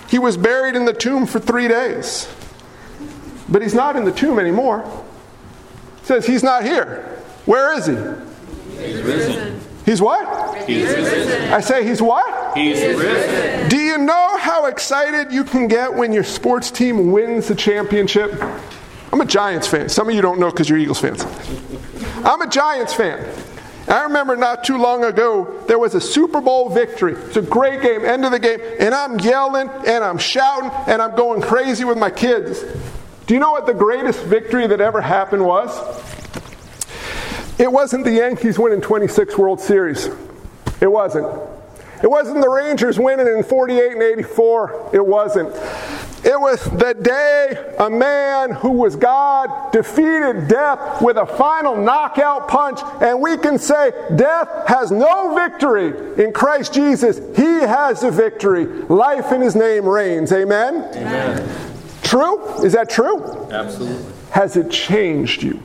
He 0.09 0.21
was 0.21 0.37
buried 0.37 0.77
in 0.77 0.85
the 0.85 0.93
tomb 0.93 1.27
for 1.27 1.41
three 1.41 1.67
days, 1.67 2.33
but 3.49 3.61
he's 3.61 3.75
not 3.75 3.97
in 3.97 4.05
the 4.05 4.13
tomb 4.13 4.39
anymore. 4.39 4.85
It 6.03 6.07
says 6.07 6.25
he's 6.25 6.45
not 6.45 6.63
here. 6.63 7.19
Where 7.45 7.77
is 7.77 7.87
he? 7.87 7.97
He's 8.81 9.03
risen. 9.03 9.61
He's 9.85 10.01
what? 10.01 10.63
He's 10.63 10.85
risen. 10.85 11.53
I 11.53 11.59
say 11.59 11.85
he's 11.85 12.01
what? 12.01 12.40
He's 12.55 12.81
risen. 12.81 13.69
Do 13.69 13.77
you 13.77 13.99
know 13.99 14.37
how 14.39 14.67
excited 14.67 15.33
you 15.33 15.45
can 15.45 15.69
get 15.69 15.95
when 15.95 16.13
your 16.13 16.25
sports 16.25 16.71
team 16.71 17.13
wins 17.13 17.49
the 17.49 17.55
championship? 17.55 18.33
I'm 19.13 19.21
a 19.21 19.27
Giants 19.27 19.67
fan. 19.67 19.89
Some 19.89 20.09
of 20.09 20.15
you 20.15 20.23
don't 20.23 20.39
know 20.39 20.51
because 20.51 20.69
you're 20.69 20.79
Eagles 20.79 21.01
fans. 21.01 21.25
I'm 22.25 22.41
a 22.41 22.49
Giants 22.49 22.95
fan. 22.95 23.27
I 23.89 24.05
remember 24.05 24.37
not 24.37 24.63
too 24.63 24.79
long 24.79 25.05
ago, 25.05 25.65
there 25.67 25.79
was 25.79 25.97
a 25.97 26.01
Super 26.01 26.41
Bowl 26.41 26.69
victory. 26.69 27.15
It's 27.15 27.37
a 27.37 27.43
great 27.43 27.83
game, 27.83 28.05
end 28.05 28.25
of 28.25 28.31
the 28.31 28.39
game, 28.39 28.61
and 28.79 28.95
I'm 28.95 29.19
yelling 29.19 29.69
and 29.69 30.05
I'm 30.05 30.19
shouting 30.19 30.71
and 30.87 31.03
I'm 31.03 31.17
going 31.17 31.43
crazy 31.43 31.85
with 31.85 31.99
my 31.99 32.11
kids. 32.11 32.65
Do 33.27 33.35
you 33.35 33.41
know 33.41 33.51
what 33.51 33.67
the 33.67 33.75
greatest 33.75 34.21
victory 34.25 34.67
that 34.69 34.81
ever 34.81 35.01
happened 35.01 35.45
was? 35.45 35.71
It 37.59 37.71
wasn't 37.71 38.05
the 38.05 38.13
Yankees 38.13 38.59
winning 38.59 38.81
26 38.81 39.37
World 39.37 39.61
Series. 39.61 40.09
It 40.81 40.91
wasn't. 40.91 41.50
It 42.03 42.11
wasn't 42.11 42.41
the 42.41 42.49
Rangers 42.49 42.99
winning 42.99 43.27
in 43.27 43.43
48 43.43 43.93
and 43.93 44.03
84. 44.03 44.91
It 44.93 45.07
wasn't. 45.07 45.55
It 46.23 46.39
was 46.39 46.63
the 46.65 46.95
day 46.95 47.75
a 47.79 47.89
man 47.89 48.51
who 48.53 48.73
was 48.73 48.95
God 48.95 49.73
defeated 49.73 50.49
death 50.49 51.01
with 51.01 51.17
a 51.17 51.25
final 51.25 51.77
knockout 51.77 52.47
punch, 52.47 52.81
and 53.01 53.21
we 53.21 53.39
can 53.39 53.59
say 53.59 53.93
death 54.17 54.49
has 54.67 54.91
no 54.91 55.35
victory 55.35 56.23
in 56.23 56.33
Christ 56.33 56.75
Jesus. 56.75 57.19
He 57.37 57.43
has 57.43 58.03
the 58.03 58.11
victory. 58.11 58.67
Life 58.67 59.33
in 59.33 59.41
his 59.41 59.57
name 59.57 59.87
reigns. 59.89 60.31
Amen? 60.33 60.91
Amen. 60.95 61.71
True? 62.03 62.65
Is 62.65 62.75
that 62.75 62.91
true? 62.91 63.51
Absolutely. 63.51 64.13
Has 64.31 64.57
it 64.57 64.71
changed 64.71 65.43
you? 65.43 65.63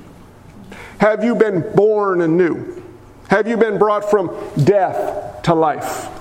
Have 0.99 1.23
you 1.23 1.35
been 1.35 1.69
born 1.75 2.21
anew? 2.21 2.81
Have 3.29 3.47
you 3.47 3.57
been 3.57 3.77
brought 3.77 4.09
from 4.09 4.35
death 4.63 5.41
to 5.43 5.53
life? 5.53 6.14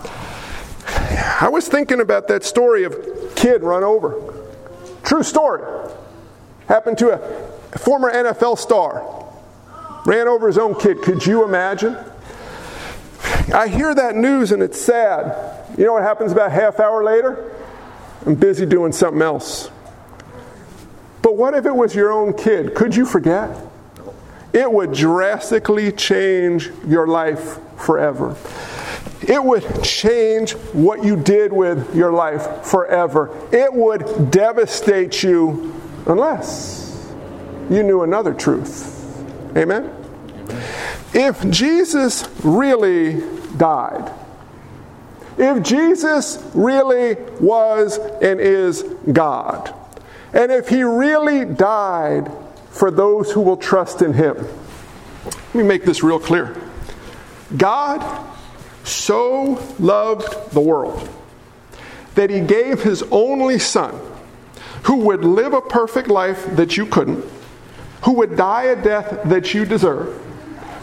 I 1.45 1.49
was 1.49 1.69
thinking 1.69 2.01
about 2.01 2.27
that 2.29 2.43
story 2.43 2.85
of 2.85 3.35
kid 3.37 3.63
run 3.63 3.85
over. 3.85 4.33
True 5.03 5.23
story. 5.23 5.63
Happened 6.69 6.97
to 6.97 7.11
a 7.11 7.79
former 7.79 8.11
NFL 8.11 8.57
star. 8.57 9.31
Ran 10.07 10.27
over 10.27 10.47
his 10.47 10.57
own 10.57 10.75
kid. 10.81 11.03
Could 11.03 11.27
you 11.27 11.45
imagine? 11.45 11.99
I 13.53 13.69
hear 13.69 13.95
that 13.95 14.17
news 14.17 14.53
and 14.53 14.63
it's 14.63 14.81
sad. 14.81 15.69
You 15.77 15.85
know 15.85 15.93
what 15.93 16.03
happens 16.03 16.33
about 16.33 16.51
half 16.51 16.81
hour 16.81 17.05
later? 17.05 17.55
I'm 18.25 18.37
busy 18.37 18.65
doing 18.65 18.93
something 18.93 19.21
else. 19.21 19.69
But 21.21 21.37
what 21.37 21.53
if 21.53 21.67
it 21.67 21.77
was 21.77 21.95
your 21.95 22.11
own 22.11 22.33
kid? 22.33 22.75
Could 22.75 22.97
you 22.97 23.05
forget? 23.05 23.55
It 24.55 24.73
would 24.73 24.95
drastically 24.95 25.93
change 25.93 26.71
your 26.87 27.07
life 27.07 27.59
forever. 27.77 28.35
It 29.29 29.43
would 29.43 29.83
change 29.83 30.53
what 30.73 31.05
you 31.05 31.17
did 31.17 31.53
with 31.53 31.95
your 31.95 32.13
life 32.13 32.65
forever. 32.65 33.31
It 33.53 33.73
would 33.73 34.31
devastate 34.31 35.23
you 35.23 35.75
unless 36.07 37.13
you 37.71 37.83
knew 37.83 38.03
another 38.03 38.35
truth. 38.35 38.91
Amen? 39.57 39.91
If 41.15 41.49
Jesus 41.49 42.29
really 42.45 43.23
died, 43.57 44.13
if 45.39 45.63
Jesus 45.63 46.45
really 46.55 47.15
was 47.41 47.99
and 48.21 48.41
is 48.41 48.83
God, 49.13 49.75
and 50.33 50.51
if 50.51 50.69
he 50.69 50.83
really 50.83 51.45
died 51.45 52.31
for 52.71 52.91
those 52.91 53.31
who 53.31 53.41
will 53.41 53.57
trust 53.57 54.03
in 54.03 54.13
him, 54.13 54.37
let 55.25 55.55
me 55.55 55.63
make 55.63 55.85
this 55.85 56.03
real 56.03 56.19
clear. 56.19 56.57
God 57.57 58.01
so 58.85 59.61
loved 59.79 60.53
the 60.53 60.61
world 60.61 61.09
that 62.15 62.31
he 62.31 62.41
gave 62.41 62.83
his 62.83 63.03
only 63.11 63.59
son, 63.59 63.99
who 64.85 64.97
would 64.99 65.25
live 65.25 65.53
a 65.53 65.61
perfect 65.61 66.09
life 66.09 66.45
that 66.57 66.77
you 66.77 66.87
couldn't, 66.87 67.25
who 68.05 68.13
would 68.13 68.37
die 68.37 68.65
a 68.65 68.81
death 68.81 69.21
that 69.25 69.53
you 69.55 69.65
deserve, 69.65 70.15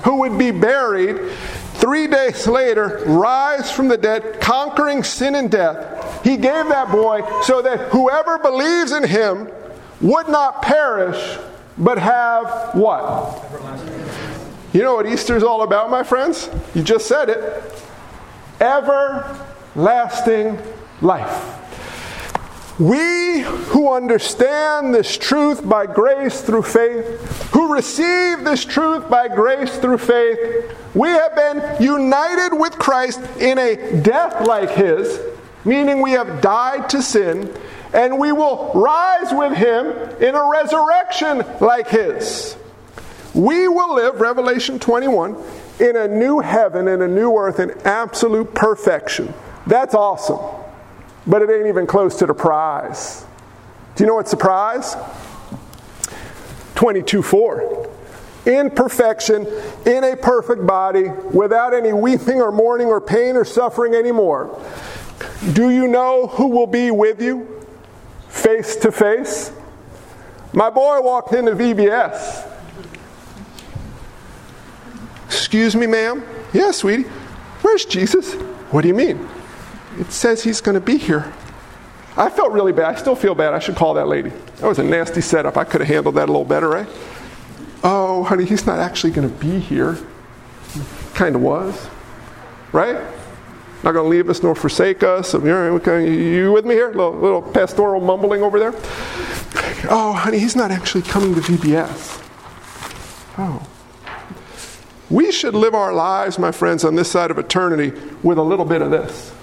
who 0.03 0.17
would 0.17 0.37
be 0.37 0.51
buried, 0.51 1.31
three 1.75 2.07
days 2.07 2.47
later, 2.47 3.03
rise 3.05 3.71
from 3.71 3.87
the 3.87 3.97
dead, 3.97 4.41
conquering 4.41 5.03
sin 5.03 5.35
and 5.35 5.49
death. 5.49 6.23
He 6.23 6.37
gave 6.37 6.67
that 6.67 6.91
boy 6.91 7.21
so 7.43 7.61
that 7.61 7.89
whoever 7.89 8.37
believes 8.39 8.91
in 8.91 9.03
him 9.03 9.47
would 10.01 10.27
not 10.27 10.61
perish, 10.61 11.37
but 11.77 11.97
have 11.97 12.71
what? 12.73 13.45
You 14.73 14.81
know 14.81 14.95
what 14.95 15.05
Easter 15.05 15.35
is 15.35 15.43
all 15.43 15.63
about, 15.63 15.89
my 15.89 16.03
friends? 16.03 16.49
You 16.73 16.81
just 16.81 17.07
said 17.07 17.29
it 17.29 17.83
everlasting 18.61 20.57
life. 21.01 21.57
We 22.79 23.41
who 23.41 23.91
understand 23.93 24.95
this 24.95 25.17
truth 25.17 25.67
by 25.67 25.85
grace 25.85 26.41
through 26.41 26.63
faith, 26.63 27.51
who 27.51 27.73
receive 27.73 28.43
this 28.43 28.65
truth 28.65 29.09
by 29.09 29.27
grace 29.27 29.77
through 29.77 29.99
faith, 29.99 30.75
we 30.95 31.09
have 31.09 31.35
been 31.35 31.81
united 31.81 32.55
with 32.57 32.79
Christ 32.79 33.19
in 33.39 33.59
a 33.59 34.01
death 34.01 34.47
like 34.47 34.71
his, 34.71 35.19
meaning 35.63 36.01
we 36.01 36.11
have 36.11 36.41
died 36.41 36.89
to 36.89 37.03
sin, 37.03 37.53
and 37.93 38.17
we 38.17 38.31
will 38.31 38.71
rise 38.73 39.31
with 39.31 39.53
him 39.53 39.87
in 40.21 40.33
a 40.33 40.49
resurrection 40.49 41.43
like 41.59 41.87
his. 41.87 42.55
We 43.33 43.67
will 43.67 43.95
live, 43.95 44.19
Revelation 44.19 44.79
21, 44.79 45.35
in 45.81 45.95
a 45.95 46.07
new 46.07 46.39
heaven 46.39 46.87
and 46.87 47.01
a 47.01 47.07
new 47.07 47.35
earth 47.35 47.59
in 47.59 47.71
absolute 47.83 48.53
perfection. 48.53 49.33
That's 49.65 49.95
awesome. 49.95 50.39
But 51.25 51.41
it 51.41 51.49
ain't 51.49 51.67
even 51.67 51.87
close 51.87 52.15
to 52.17 52.27
the 52.27 52.33
prize. 52.33 53.25
Do 53.95 54.03
you 54.03 54.07
know 54.07 54.15
what's 54.15 54.31
the 54.31 54.37
prize? 54.37 54.95
22 56.75 57.21
4. 57.21 57.89
In 58.45 58.71
perfection, 58.71 59.45
in 59.85 60.03
a 60.03 60.15
perfect 60.15 60.65
body, 60.65 61.09
without 61.31 61.73
any 61.73 61.93
weeping 61.93 62.41
or 62.41 62.51
mourning 62.51 62.87
or 62.87 62.99
pain 62.99 63.35
or 63.35 63.45
suffering 63.45 63.93
anymore. 63.93 64.59
Do 65.53 65.69
you 65.69 65.87
know 65.87 66.27
who 66.27 66.47
will 66.47 66.67
be 66.67 66.91
with 66.91 67.21
you 67.21 67.65
face 68.29 68.75
to 68.77 68.91
face? 68.91 69.51
My 70.53 70.69
boy 70.69 71.01
walked 71.01 71.33
into 71.33 71.51
VBS 71.51 72.50
Excuse 75.31 75.77
me, 75.77 75.87
ma'am? 75.87 76.23
Yeah, 76.51 76.71
sweetie. 76.71 77.03
Where's 77.61 77.85
Jesus? 77.85 78.33
What 78.71 78.81
do 78.81 78.89
you 78.89 78.93
mean? 78.93 79.29
It 79.97 80.11
says 80.11 80.43
he's 80.43 80.59
going 80.59 80.75
to 80.75 80.81
be 80.81 80.97
here. 80.97 81.31
I 82.17 82.29
felt 82.29 82.51
really 82.51 82.73
bad. 82.73 82.93
I 82.93 82.95
still 82.99 83.15
feel 83.15 83.33
bad. 83.33 83.53
I 83.53 83.59
should 83.59 83.77
call 83.77 83.93
that 83.93 84.09
lady. 84.09 84.31
That 84.57 84.67
was 84.67 84.79
a 84.79 84.83
nasty 84.83 85.21
setup. 85.21 85.55
I 85.55 85.63
could 85.63 85.79
have 85.79 85.87
handled 85.87 86.15
that 86.15 86.27
a 86.27 86.31
little 86.31 86.43
better, 86.43 86.67
right? 86.67 86.87
Oh, 87.81 88.23
honey, 88.23 88.43
he's 88.43 88.65
not 88.65 88.79
actually 88.79 89.11
going 89.13 89.29
to 89.29 89.35
be 89.35 89.57
here. 89.57 89.97
Kind 91.13 91.35
of 91.35 91.41
was. 91.41 91.87
right? 92.73 92.95
Not 93.83 93.93
going 93.93 94.03
to 94.03 94.09
leave 94.09 94.29
us 94.29 94.43
nor 94.43 94.53
forsake 94.53 95.01
us. 95.01 95.33
You 95.33 96.51
with 96.53 96.65
me 96.65 96.75
here? 96.75 96.87
Little, 96.89 97.13
little 97.13 97.41
pastoral 97.41 98.01
mumbling 98.01 98.43
over 98.43 98.59
there. 98.59 98.73
Oh, 99.89 100.11
honey, 100.13 100.39
he's 100.39 100.57
not 100.57 100.71
actually 100.71 101.03
coming 101.03 101.33
to 101.35 101.41
VBS. 101.41 102.21
Oh. 103.37 103.65
We 105.11 105.31
should 105.33 105.53
live 105.53 105.75
our 105.75 105.93
lives, 105.93 106.39
my 106.39 106.53
friends, 106.53 106.85
on 106.85 106.95
this 106.95 107.11
side 107.11 107.31
of 107.31 107.37
eternity 107.37 107.91
with 108.23 108.37
a 108.37 108.41
little 108.41 108.63
bit 108.63 108.81
of 108.81 108.91
this. 108.91 109.33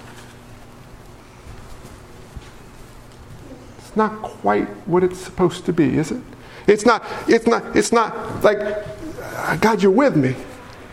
It's 3.77 3.95
not 3.95 4.23
quite 4.23 4.67
what 4.87 5.05
it's 5.05 5.19
supposed 5.19 5.67
to 5.67 5.75
be, 5.75 5.99
is 5.99 6.11
it? 6.11 6.23
It's 6.67 6.87
not, 6.87 7.05
it's 7.29 7.47
not, 7.47 7.77
it's 7.77 7.93
not 7.93 8.43
like, 8.43 8.59
uh, 8.59 9.57
God, 9.57 9.83
you're 9.83 9.93
with 9.93 10.17
me. 10.17 10.35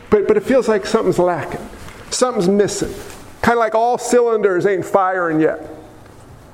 But, 0.10 0.28
but 0.28 0.36
it 0.36 0.44
feels 0.44 0.68
like 0.68 0.86
something's 0.86 1.20
lacking. 1.20 1.68
Something's 2.10 2.50
missing. 2.50 2.94
Kind 3.42 3.58
of 3.58 3.60
like 3.60 3.76
all 3.76 3.98
cylinders 3.98 4.66
ain't 4.66 4.86
firing 4.86 5.40
yet. 5.40 5.75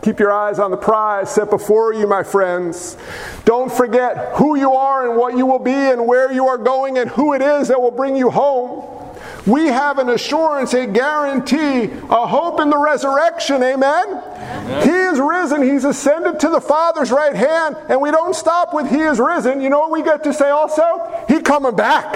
Keep 0.01 0.19
your 0.19 0.31
eyes 0.31 0.57
on 0.57 0.71
the 0.71 0.77
prize 0.77 1.33
set 1.33 1.49
before 1.49 1.93
you, 1.93 2.07
my 2.07 2.23
friends. 2.23 2.97
Don't 3.45 3.71
forget 3.71 4.33
who 4.35 4.57
you 4.57 4.73
are 4.73 5.07
and 5.07 5.17
what 5.17 5.37
you 5.37 5.45
will 5.45 5.59
be 5.59 5.71
and 5.71 6.07
where 6.07 6.31
you 6.31 6.47
are 6.47 6.57
going 6.57 6.97
and 6.97 7.09
who 7.09 7.33
it 7.33 7.41
is 7.41 7.67
that 7.67 7.79
will 7.79 7.91
bring 7.91 8.15
you 8.15 8.29
home. 8.31 8.97
We 9.45 9.67
have 9.67 9.97
an 9.97 10.09
assurance, 10.09 10.73
a 10.73 10.85
guarantee, 10.85 11.83
a 12.09 12.27
hope 12.27 12.59
in 12.59 12.69
the 12.69 12.77
resurrection. 12.77 13.63
Amen? 13.63 14.05
Amen? 14.07 14.87
He 14.87 14.93
is 14.93 15.19
risen. 15.19 15.63
He's 15.63 15.83
ascended 15.83 16.39
to 16.41 16.49
the 16.49 16.61
Father's 16.61 17.11
right 17.11 17.35
hand. 17.35 17.75
And 17.89 18.01
we 18.01 18.11
don't 18.11 18.35
stop 18.35 18.73
with 18.73 18.89
He 18.89 18.99
is 18.99 19.19
risen. 19.19 19.61
You 19.61 19.69
know 19.69 19.79
what 19.79 19.91
we 19.91 20.03
get 20.03 20.23
to 20.25 20.33
say 20.33 20.49
also? 20.49 21.25
He 21.27 21.41
coming 21.41 21.75
back. 21.75 22.15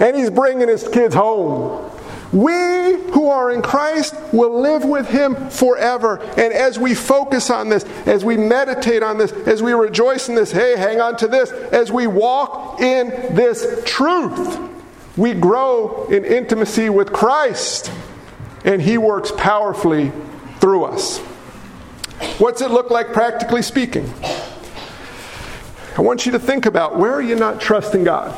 And 0.00 0.16
He's 0.16 0.30
bringing 0.30 0.68
His 0.68 0.86
kids 0.86 1.14
home. 1.14 1.83
We 2.34 3.12
who 3.12 3.28
are 3.28 3.52
in 3.52 3.62
Christ 3.62 4.16
will 4.32 4.60
live 4.60 4.84
with 4.84 5.08
Him 5.08 5.50
forever. 5.50 6.18
And 6.36 6.52
as 6.52 6.80
we 6.80 6.92
focus 6.92 7.48
on 7.48 7.68
this, 7.68 7.84
as 8.06 8.24
we 8.24 8.36
meditate 8.36 9.04
on 9.04 9.18
this, 9.18 9.30
as 9.30 9.62
we 9.62 9.72
rejoice 9.72 10.28
in 10.28 10.34
this, 10.34 10.50
hey, 10.50 10.76
hang 10.76 11.00
on 11.00 11.16
to 11.18 11.28
this, 11.28 11.52
as 11.52 11.92
we 11.92 12.08
walk 12.08 12.80
in 12.80 13.10
this 13.36 13.82
truth, 13.86 14.58
we 15.16 15.32
grow 15.32 16.06
in 16.08 16.24
intimacy 16.24 16.90
with 16.90 17.12
Christ. 17.12 17.92
And 18.64 18.82
He 18.82 18.98
works 18.98 19.30
powerfully 19.30 20.10
through 20.58 20.86
us. 20.86 21.18
What's 22.38 22.60
it 22.62 22.72
look 22.72 22.90
like 22.90 23.12
practically 23.12 23.62
speaking? 23.62 24.12
I 25.96 26.00
want 26.00 26.26
you 26.26 26.32
to 26.32 26.40
think 26.40 26.66
about 26.66 26.98
where 26.98 27.12
are 27.12 27.22
you 27.22 27.36
not 27.36 27.60
trusting 27.60 28.02
God? 28.02 28.36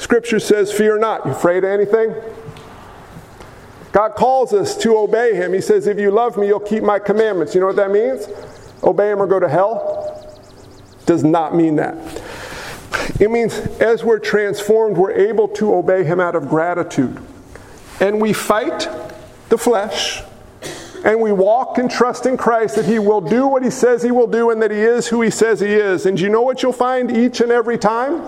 Scripture 0.00 0.40
says, 0.40 0.72
Fear 0.72 0.98
not. 0.98 1.26
You 1.26 1.32
afraid 1.32 1.58
of 1.58 1.64
anything? 1.64 2.14
God 3.92 4.14
calls 4.14 4.54
us 4.54 4.74
to 4.78 4.96
obey 4.96 5.34
Him. 5.34 5.52
He 5.52 5.60
says, 5.60 5.86
If 5.86 5.98
you 5.98 6.10
love 6.10 6.38
me, 6.38 6.46
you'll 6.46 6.58
keep 6.58 6.82
my 6.82 6.98
commandments. 6.98 7.54
You 7.54 7.60
know 7.60 7.66
what 7.66 7.76
that 7.76 7.90
means? 7.90 8.26
Obey 8.82 9.10
Him 9.10 9.20
or 9.20 9.26
go 9.26 9.38
to 9.38 9.48
hell? 9.48 10.26
Does 11.04 11.22
not 11.22 11.54
mean 11.54 11.76
that. 11.76 11.96
It 13.20 13.30
means 13.30 13.58
as 13.78 14.02
we're 14.02 14.18
transformed, 14.18 14.96
we're 14.96 15.12
able 15.12 15.48
to 15.48 15.74
obey 15.74 16.02
Him 16.02 16.18
out 16.18 16.34
of 16.34 16.48
gratitude. 16.48 17.20
And 18.00 18.22
we 18.22 18.32
fight 18.32 18.88
the 19.50 19.58
flesh, 19.58 20.22
and 21.04 21.20
we 21.20 21.30
walk 21.30 21.76
and 21.76 21.90
trust 21.90 22.24
in 22.24 22.38
Christ 22.38 22.76
that 22.76 22.86
He 22.86 22.98
will 22.98 23.20
do 23.20 23.46
what 23.46 23.62
He 23.62 23.70
says 23.70 24.02
He 24.02 24.12
will 24.12 24.28
do 24.28 24.48
and 24.48 24.62
that 24.62 24.70
He 24.70 24.80
is 24.80 25.08
who 25.08 25.20
He 25.20 25.30
says 25.30 25.60
He 25.60 25.74
is. 25.74 26.06
And 26.06 26.18
you 26.18 26.30
know 26.30 26.40
what 26.40 26.62
you'll 26.62 26.72
find 26.72 27.14
each 27.14 27.42
and 27.42 27.52
every 27.52 27.76
time? 27.76 28.22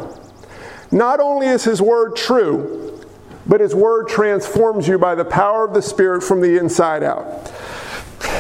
Not 0.92 1.20
only 1.20 1.46
is 1.46 1.64
His 1.64 1.81
Word 1.81 2.14
true, 2.14 3.02
but 3.46 3.61
His 3.61 3.74
Word 3.74 4.09
transforms 4.09 4.87
you 4.87 4.98
by 4.98 5.14
the 5.14 5.24
power 5.24 5.64
of 5.64 5.74
the 5.74 5.83
Spirit 5.83 6.22
from 6.22 6.40
the 6.42 6.59
inside 6.59 7.02
out. 7.02 7.50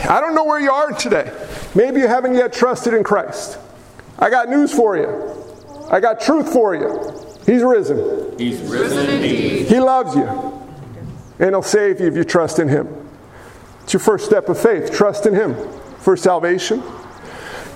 I 0.08 0.20
don't 0.20 0.34
know 0.34 0.44
where 0.44 0.60
you 0.60 0.70
are 0.70 0.92
today. 0.92 1.32
Maybe 1.74 2.00
you 2.00 2.08
haven't 2.08 2.34
yet 2.34 2.52
trusted 2.52 2.92
in 2.92 3.02
Christ. 3.02 3.58
I 4.18 4.30
got 4.30 4.48
news 4.48 4.72
for 4.72 4.96
you. 4.96 5.42
I 5.90 6.00
got 6.00 6.20
truth 6.20 6.52
for 6.52 6.74
you. 6.74 7.12
He's 7.46 7.62
risen. 7.62 8.38
He's 8.38 8.60
risen 8.60 9.08
indeed. 9.08 9.66
He 9.66 9.80
loves 9.80 10.14
you. 10.14 10.26
And 11.38 11.50
He'll 11.50 11.62
save 11.62 12.00
you 12.00 12.06
if 12.06 12.14
you 12.14 12.24
trust 12.24 12.58
in 12.58 12.68
Him. 12.68 12.88
It's 13.82 13.94
your 13.94 14.00
first 14.00 14.26
step 14.26 14.48
of 14.48 14.60
faith. 14.60 14.92
Trust 14.92 15.26
in 15.26 15.34
Him 15.34 15.56
for 15.98 16.16
salvation. 16.16 16.82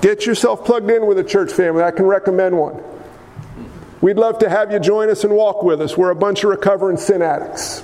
Get 0.03 0.27
yourself 0.27 0.65
plugged 0.65 0.91
in 0.91 1.07
with 1.07 1.19
a 1.19 1.25
church 1.25 1.53
family. 1.53 1.83
I 1.83 1.91
can 1.91 2.05
recommend 2.05 2.57
one. 2.57 2.83
We'd 4.01 4.17
love 4.19 4.39
to 4.41 4.49
have 4.49 4.73
you 4.73 4.79
join 4.79 5.09
us 5.09 5.25
and 5.25 5.35
walk 5.35 5.63
with 5.63 5.81
us. 5.81 5.97
We're 5.97 6.11
a 6.11 6.17
bunch 6.17 6.45
of 6.45 6.51
recovering 6.51 6.97
sin 6.97 7.23
addicts, 7.23 7.83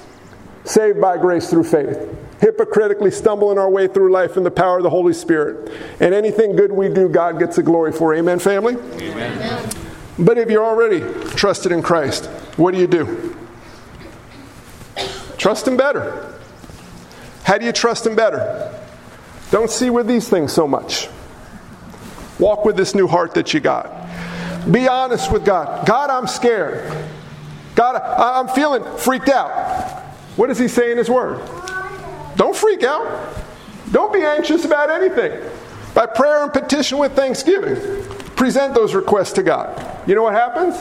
saved 0.64 1.01
by 1.01 1.16
grace 1.16 1.48
through 1.48 1.64
faith, 1.64 1.98
hypocritically 2.40 3.11
stumbling 3.11 3.59
our 3.59 3.70
way 3.70 3.88
through 3.88 4.12
life 4.12 4.37
in 4.37 4.44
the 4.44 4.51
power 4.51 4.77
of 4.77 4.83
the 4.83 4.90
Holy 4.90 5.14
Spirit. 5.14 5.72
And 6.01 6.12
anything 6.12 6.55
good 6.55 6.70
we 6.70 6.88
do, 6.88 7.09
God 7.09 7.38
gets 7.38 7.57
the 7.57 7.62
glory 7.62 7.92
for. 7.92 8.14
Amen, 8.14 8.38
family? 8.38 8.75
Amen. 8.75 9.70
But 10.18 10.37
if 10.37 10.51
you're 10.51 10.64
already 10.64 11.01
trusted 11.31 11.72
in 11.72 11.83
Christ, 11.83 12.27
what 12.57 12.75
do 12.75 12.81
you 12.81 12.87
do? 12.87 13.37
Trust 15.38 15.66
Him 15.66 15.77
better. 15.77 16.38
How 17.44 17.59
do 17.59 17.64
you 17.64 17.72
trust 17.72 18.07
Him 18.07 18.14
better? 18.14 18.79
Don't 19.51 19.70
see 19.70 19.90
with 19.90 20.07
these 20.07 20.29
things 20.29 20.53
so 20.53 20.68
much. 20.68 21.09
Walk 22.38 22.64
with 22.64 22.77
this 22.77 22.94
new 22.94 23.07
heart 23.07 23.35
that 23.35 23.53
you 23.53 23.61
got. 23.61 24.01
Be 24.70 24.88
honest 24.88 25.33
with 25.33 25.44
God. 25.44 25.87
God, 25.87 26.11
I'm 26.11 26.27
scared. 26.27 26.90
God, 27.75 27.96
I'm 27.96 28.48
feeling 28.55 28.85
freaked 28.98 29.29
out. 29.29 29.51
What 30.37 30.48
does 30.48 30.59
He 30.59 30.68
say 30.68 30.92
in 30.92 30.98
His 30.98 31.11
Word? 31.11 31.40
Don't 32.37 32.57
freak 32.57 32.83
out. 32.83 33.35
Don't 33.90 34.12
be 34.12 34.22
anxious 34.22 34.64
about 34.64 34.90
anything. 34.90 35.42
By 35.94 36.07
prayer 36.07 36.42
and 36.42 36.53
petition 36.53 36.98
with 36.98 37.12
thanksgiving, 37.12 37.77
present 38.37 38.75
those 38.75 38.94
requests 38.94 39.33
to 39.35 39.42
God. 39.42 40.09
You 40.09 40.14
know 40.14 40.22
what 40.22 40.35
happens? 40.35 40.77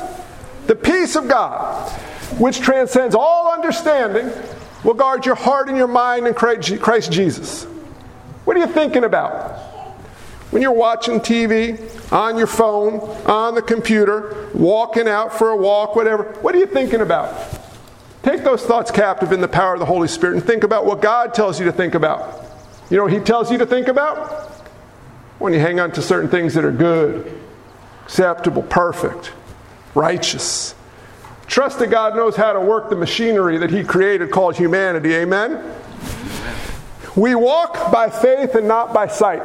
The 0.67 0.76
peace 0.76 1.15
of 1.15 1.28
God, 1.28 1.89
which 2.39 2.62
transcends 2.62 3.15
all 3.15 3.52
understanding, 3.52 4.32
will 4.84 4.94
guard 4.94 5.26
your 5.26 5.36
heart 5.36 5.67
and 5.67 5.78
your 5.78 5.88
mind 5.88 6.28
in 6.28 6.34
Christ 6.34 7.12
Jesus. 7.12 7.65
What 8.46 8.56
are 8.56 8.60
you 8.60 8.67
thinking 8.67 9.04
about? 9.04 9.60
When 10.52 10.62
you're 10.62 10.74
watching 10.74 11.22
TV, 11.22 11.80
on 12.12 12.38
your 12.38 12.48
phone, 12.48 13.00
on 13.26 13.56
the 13.56 13.62
computer, 13.62 14.50
walking 14.54 15.08
out 15.08 15.34
for 15.34 15.50
a 15.50 15.56
walk, 15.56 15.96
whatever, 15.96 16.24
what 16.42 16.54
are 16.54 16.60
you 16.60 16.66
thinking 16.66 17.00
about? 17.00 17.34
Take 18.22 18.44
those 18.44 18.62
thoughts 18.62 18.92
captive 18.92 19.32
in 19.32 19.40
the 19.40 19.48
power 19.48 19.74
of 19.74 19.80
the 19.80 19.86
Holy 19.86 20.10
Spirit 20.10 20.36
and 20.36 20.44
think 20.44 20.66
about 20.66 20.86
what 20.86 21.02
God 21.02 21.34
tells 21.34 21.58
you 21.58 21.66
to 21.66 21.72
think 21.72 21.96
about. 21.96 22.46
You 22.90 22.98
know 22.98 23.04
what 23.04 23.14
He 23.14 23.20
tells 23.20 23.50
you 23.50 23.58
to 23.60 23.66
think 23.66 23.88
about? 23.88 24.50
When 25.40 25.54
you 25.54 25.60
hang 25.60 25.80
on 25.80 25.92
to 25.94 26.02
certain 26.02 26.30
things 26.30 26.54
that 26.54 26.66
are 26.66 26.72
good, 26.72 27.40
acceptable, 28.04 28.62
perfect, 28.62 29.32
righteous. 29.96 30.76
Trust 31.48 31.80
that 31.80 31.88
God 31.88 32.16
knows 32.16 32.36
how 32.36 32.52
to 32.52 32.60
work 32.60 32.90
the 32.90 32.96
machinery 32.98 33.58
that 33.58 33.70
He 33.70 33.86
created 33.86 34.32
called 34.32 34.58
humanity. 34.58 35.14
Amen? 35.14 35.64
We 37.16 37.36
walk 37.36 37.92
by 37.92 38.10
faith 38.10 38.56
and 38.56 38.68
not 38.68 38.94
by 38.94 39.08
sight. 39.08 39.42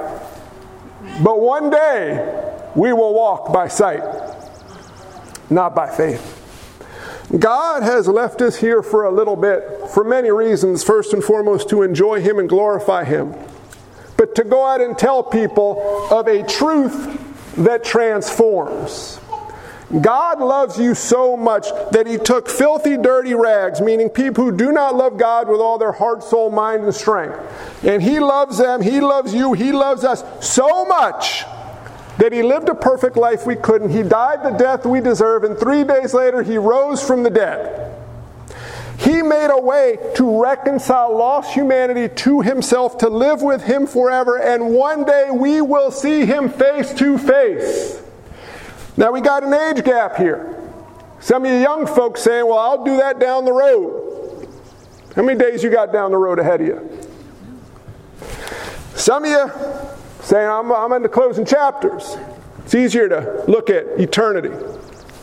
But 1.23 1.41
one 1.41 1.71
day, 1.71 2.53
we 2.75 2.93
will 2.93 3.15
walk 3.15 3.53
by 3.53 3.69
sight, 3.69 4.03
not 5.51 5.75
by 5.75 5.89
faith. 5.89 6.43
God 7.39 7.83
has 7.83 8.07
left 8.07 8.41
us 8.41 8.57
here 8.57 8.83
for 8.83 9.05
a 9.05 9.11
little 9.11 9.37
bit 9.37 9.91
for 9.93 10.05
many 10.05 10.31
reasons. 10.31 10.85
First 10.85 11.13
and 11.13 11.25
foremost, 11.25 11.69
to 11.71 11.83
enjoy 11.83 12.21
Him 12.21 12.39
and 12.39 12.49
glorify 12.49 13.05
Him, 13.05 13.35
but 14.17 14.35
to 14.37 14.45
go 14.45 14.65
out 14.65 14.81
and 14.81 14.97
tell 14.97 15.23
people 15.23 16.07
of 16.11 16.29
a 16.29 16.43
truth 16.45 17.55
that 17.57 17.83
transforms. 17.83 19.19
God 20.01 20.41
loves 20.41 20.79
you 20.79 20.97
so 20.97 21.37
much 21.37 21.69
that 21.93 22.09
He 22.09 22.19
took 22.19 22.49
filthy, 22.49 22.97
dirty 22.97 23.35
rags, 23.35 23.81
meaning 23.81 24.09
people 24.09 24.45
who 24.45 24.57
do 24.57 24.73
not 24.73 24.97
love 24.97 25.17
God 25.17 25.49
with 25.49 25.61
all 25.61 25.79
their 25.79 25.93
heart, 25.93 26.25
soul, 26.25 26.51
mind, 26.51 26.83
and 26.85 26.95
strength. 26.95 27.39
And 27.85 28.03
He 28.03 28.19
loves 28.19 28.59
them, 28.59 28.83
He 28.83 29.01
loves 29.01 29.33
you, 29.33 29.53
He 29.53 29.71
loves 29.71 30.03
us 30.03 30.25
so 30.45 30.85
much 30.87 31.45
that 32.19 32.33
He 32.33 32.43
lived 32.43 32.69
a 32.69 32.75
perfect 32.75 33.17
life 33.17 33.47
we 33.47 33.55
couldn't. 33.55 33.91
He 33.91 34.03
died 34.03 34.43
the 34.43 34.59
death 34.59 34.85
we 34.85 35.01
deserve, 35.01 35.45
and 35.45 35.57
three 35.57 35.85
days 35.85 36.13
later, 36.13 36.43
He 36.43 36.59
rose 36.59 37.07
from 37.07 37.23
the 37.23 37.31
dead. 37.31 37.93
He 38.99 39.23
made 39.23 39.51
a 39.51 39.61
way 39.61 39.99
to 40.17 40.43
reconcile 40.43 41.17
lost 41.17 41.53
humanity 41.53 42.13
to 42.23 42.41
Himself, 42.41 42.99
to 42.99 43.09
live 43.09 43.41
with 43.41 43.63
Him 43.63 43.87
forever, 43.87 44.37
and 44.37 44.75
one 44.75 45.05
day 45.05 45.29
we 45.31 45.61
will 45.61 45.93
see 45.93 46.25
Him 46.25 46.49
face 46.49 46.93
to 46.95 47.19
face. 47.19 48.03
Now 48.97 49.13
we 49.13 49.21
got 49.21 49.45
an 49.45 49.53
age 49.53 49.85
gap 49.85 50.17
here. 50.17 50.55
Some 51.21 51.45
of 51.45 51.51
you 51.51 51.59
young 51.59 51.87
folks 51.87 52.23
saying, 52.23 52.47
well, 52.47 52.59
I'll 52.59 52.85
do 52.85 52.97
that 52.99 53.19
down 53.19 53.45
the 53.45 53.53
road. 53.53 54.49
How 55.15 55.23
many 55.23 55.39
days 55.39 55.63
you 55.63 55.71
got 55.71 55.93
down 55.93 56.11
the 56.11 56.19
road 56.19 56.39
ahead 56.39 56.61
of 56.61 56.67
you? 56.67 57.09
Some 58.95 59.25
of 59.25 59.31
you 59.31 59.51
saying, 60.23 60.49
I'm, 60.49 60.73
I'm 60.73 61.09
closing 61.09 61.45
chapters. 61.45 62.17
It's 62.65 62.75
easier 62.75 63.09
to 63.09 63.45
look 63.49 63.71
at 63.71 63.87
eternity. 63.99 64.51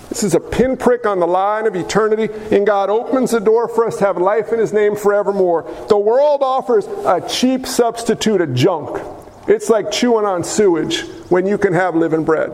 This 0.10 0.24
is 0.24 0.36
a 0.36 0.40
pinprick 0.40 1.06
on 1.06 1.20
the 1.20 1.28
line 1.28 1.66
of 1.66 1.76
eternity, 1.76 2.30
and 2.56 2.68
God 2.68 2.90
opens 2.90 3.32
the 3.32 3.40
door 3.40 3.68
for 3.68 3.88
us 3.88 3.98
to 3.98 4.06
have 4.06 4.18
life 4.18 4.54
in 4.54 4.60
His 4.60 4.72
name 4.72 4.96
forevermore. 4.96 5.64
The 5.90 5.98
world 5.98 6.42
offers 6.44 6.86
a 6.86 7.22
cheap 7.28 7.66
substitute 7.66 8.40
of 8.40 8.54
junk. 8.54 9.02
It's 9.48 9.70
like 9.70 9.92
chewing 9.92 10.26
on 10.26 10.44
sewage 10.44 11.02
when 11.30 11.46
you 11.48 11.58
can 11.58 11.74
have 11.74 11.96
living 11.96 12.24
bread. 12.24 12.52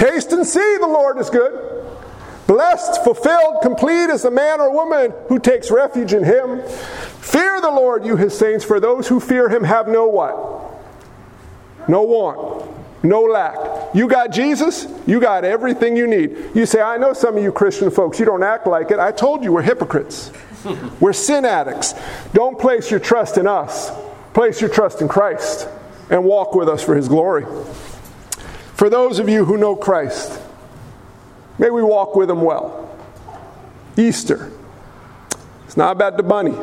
Taste 0.00 0.32
and 0.32 0.46
see 0.46 0.78
the 0.80 0.86
Lord 0.86 1.18
is 1.18 1.28
good. 1.28 1.84
Blessed, 2.46 3.04
fulfilled, 3.04 3.56
complete 3.60 4.06
is 4.06 4.22
the 4.22 4.30
man 4.30 4.58
or 4.58 4.72
woman 4.72 5.12
who 5.28 5.38
takes 5.38 5.70
refuge 5.70 6.14
in 6.14 6.24
him. 6.24 6.62
Fear 7.20 7.60
the 7.60 7.70
Lord, 7.70 8.06
you 8.06 8.16
his 8.16 8.36
saints, 8.36 8.64
for 8.64 8.80
those 8.80 9.08
who 9.08 9.20
fear 9.20 9.50
him 9.50 9.62
have 9.62 9.88
no 9.88 10.06
what? 10.06 10.72
No 11.86 12.00
want, 12.04 13.04
no 13.04 13.20
lack. 13.20 13.94
You 13.94 14.08
got 14.08 14.32
Jesus, 14.32 14.86
you 15.06 15.20
got 15.20 15.44
everything 15.44 15.98
you 15.98 16.06
need. 16.06 16.52
You 16.54 16.64
say, 16.64 16.80
I 16.80 16.96
know 16.96 17.12
some 17.12 17.36
of 17.36 17.42
you 17.42 17.52
Christian 17.52 17.90
folks, 17.90 18.18
you 18.18 18.24
don't 18.24 18.42
act 18.42 18.66
like 18.66 18.90
it. 18.90 18.98
I 18.98 19.12
told 19.12 19.44
you 19.44 19.52
we're 19.52 19.60
hypocrites. 19.60 20.32
we're 21.00 21.12
sin 21.12 21.44
addicts. 21.44 21.92
Don't 22.32 22.58
place 22.58 22.90
your 22.90 23.00
trust 23.00 23.36
in 23.36 23.46
us, 23.46 23.90
place 24.32 24.62
your 24.62 24.70
trust 24.70 25.02
in 25.02 25.08
Christ 25.08 25.68
and 26.08 26.24
walk 26.24 26.54
with 26.54 26.70
us 26.70 26.82
for 26.82 26.96
his 26.96 27.06
glory. 27.06 27.44
For 28.80 28.88
those 28.88 29.18
of 29.18 29.28
you 29.28 29.44
who 29.44 29.58
know 29.58 29.76
Christ, 29.76 30.40
may 31.58 31.68
we 31.68 31.82
walk 31.82 32.16
with 32.16 32.30
him 32.30 32.40
well. 32.40 32.98
Easter. 33.98 34.50
It's 35.66 35.76
not 35.76 35.92
about 35.92 36.16
the 36.16 36.22
bunny. 36.22 36.56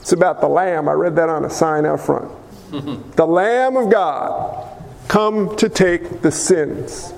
It's 0.00 0.12
about 0.12 0.40
the 0.40 0.48
lamb. 0.48 0.88
I 0.88 0.92
read 0.92 1.14
that 1.16 1.28
on 1.28 1.44
a 1.44 1.50
sign 1.50 1.84
out 1.84 2.00
front. 2.00 2.32
the 3.16 3.26
lamb 3.26 3.76
of 3.76 3.90
God 3.90 4.66
come 5.08 5.54
to 5.56 5.68
take 5.68 6.22
the 6.22 6.30
sins 6.30 7.12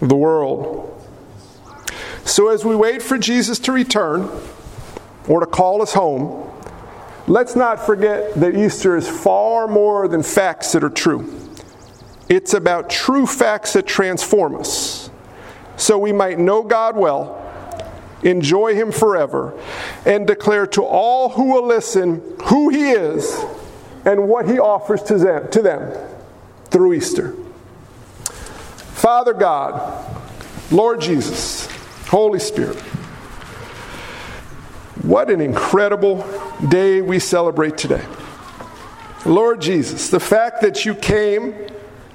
of 0.00 0.08
the 0.08 0.16
world. 0.16 1.00
So 2.24 2.48
as 2.48 2.64
we 2.64 2.74
wait 2.74 3.02
for 3.02 3.18
Jesus 3.18 3.60
to 3.60 3.70
return 3.70 4.28
or 5.28 5.38
to 5.38 5.46
call 5.46 5.80
us 5.80 5.92
home, 5.92 6.50
let's 7.28 7.54
not 7.54 7.86
forget 7.86 8.34
that 8.34 8.56
Easter 8.56 8.96
is 8.96 9.08
far 9.08 9.68
more 9.68 10.08
than 10.08 10.24
facts 10.24 10.72
that 10.72 10.82
are 10.82 10.90
true. 10.90 11.47
It's 12.28 12.54
about 12.54 12.90
true 12.90 13.26
facts 13.26 13.72
that 13.72 13.86
transform 13.86 14.56
us 14.56 15.08
so 15.78 15.96
we 15.96 16.12
might 16.12 16.38
know 16.38 16.62
God 16.62 16.96
well, 16.96 17.40
enjoy 18.22 18.74
Him 18.74 18.92
forever, 18.92 19.58
and 20.04 20.26
declare 20.26 20.66
to 20.68 20.82
all 20.82 21.30
who 21.30 21.52
will 21.52 21.66
listen 21.66 22.20
who 22.44 22.68
He 22.68 22.90
is 22.90 23.42
and 24.04 24.28
what 24.28 24.48
He 24.48 24.58
offers 24.58 25.02
to 25.04 25.16
them, 25.16 25.48
to 25.52 25.62
them 25.62 26.08
through 26.66 26.94
Easter. 26.94 27.34
Father 28.24 29.32
God, 29.32 30.04
Lord 30.72 31.00
Jesus, 31.00 31.66
Holy 32.08 32.40
Spirit, 32.40 32.76
what 35.02 35.30
an 35.30 35.40
incredible 35.40 36.26
day 36.68 37.00
we 37.00 37.20
celebrate 37.20 37.78
today. 37.78 38.04
Lord 39.24 39.60
Jesus, 39.60 40.10
the 40.10 40.20
fact 40.20 40.60
that 40.62 40.84
you 40.84 40.94
came 40.94 41.54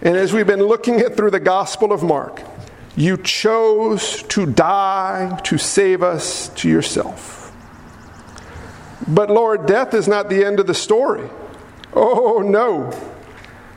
and 0.03 0.17
as 0.17 0.33
we've 0.33 0.45
been 0.45 0.63
looking 0.63 0.99
at 0.99 1.15
through 1.15 1.31
the 1.31 1.39
Gospel 1.39 1.93
of 1.93 2.03
Mark, 2.03 2.41
you 2.97 3.15
chose 3.15 4.21
to 4.23 4.45
die 4.45 5.39
to 5.45 5.57
save 5.57 6.03
us 6.03 6.49
to 6.49 6.69
yourself. 6.69 7.51
But 9.07 9.29
Lord, 9.29 9.65
death 9.65 9.93
is 9.93 10.07
not 10.07 10.29
the 10.29 10.43
end 10.43 10.59
of 10.59 10.67
the 10.67 10.73
story. 10.73 11.29
Oh, 11.93 12.43
no. 12.45 12.91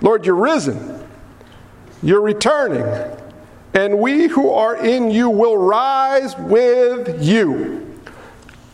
Lord, 0.01 0.27
you're 0.27 0.35
risen. 0.35 1.09
You're 2.03 2.21
returning. 2.21 2.85
And 3.73 4.01
we 4.01 4.27
who 4.27 4.51
are 4.51 4.77
in 4.77 5.11
you 5.11 5.31
will 5.31 5.57
rise 5.57 6.37
with 6.37 7.23
you. 7.23 8.01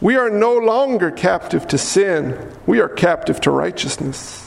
We 0.00 0.16
are 0.16 0.30
no 0.30 0.56
longer 0.56 1.10
captive 1.10 1.66
to 1.68 1.78
sin, 1.78 2.50
we 2.66 2.80
are 2.80 2.88
captive 2.88 3.40
to 3.42 3.50
righteousness. 3.50 4.41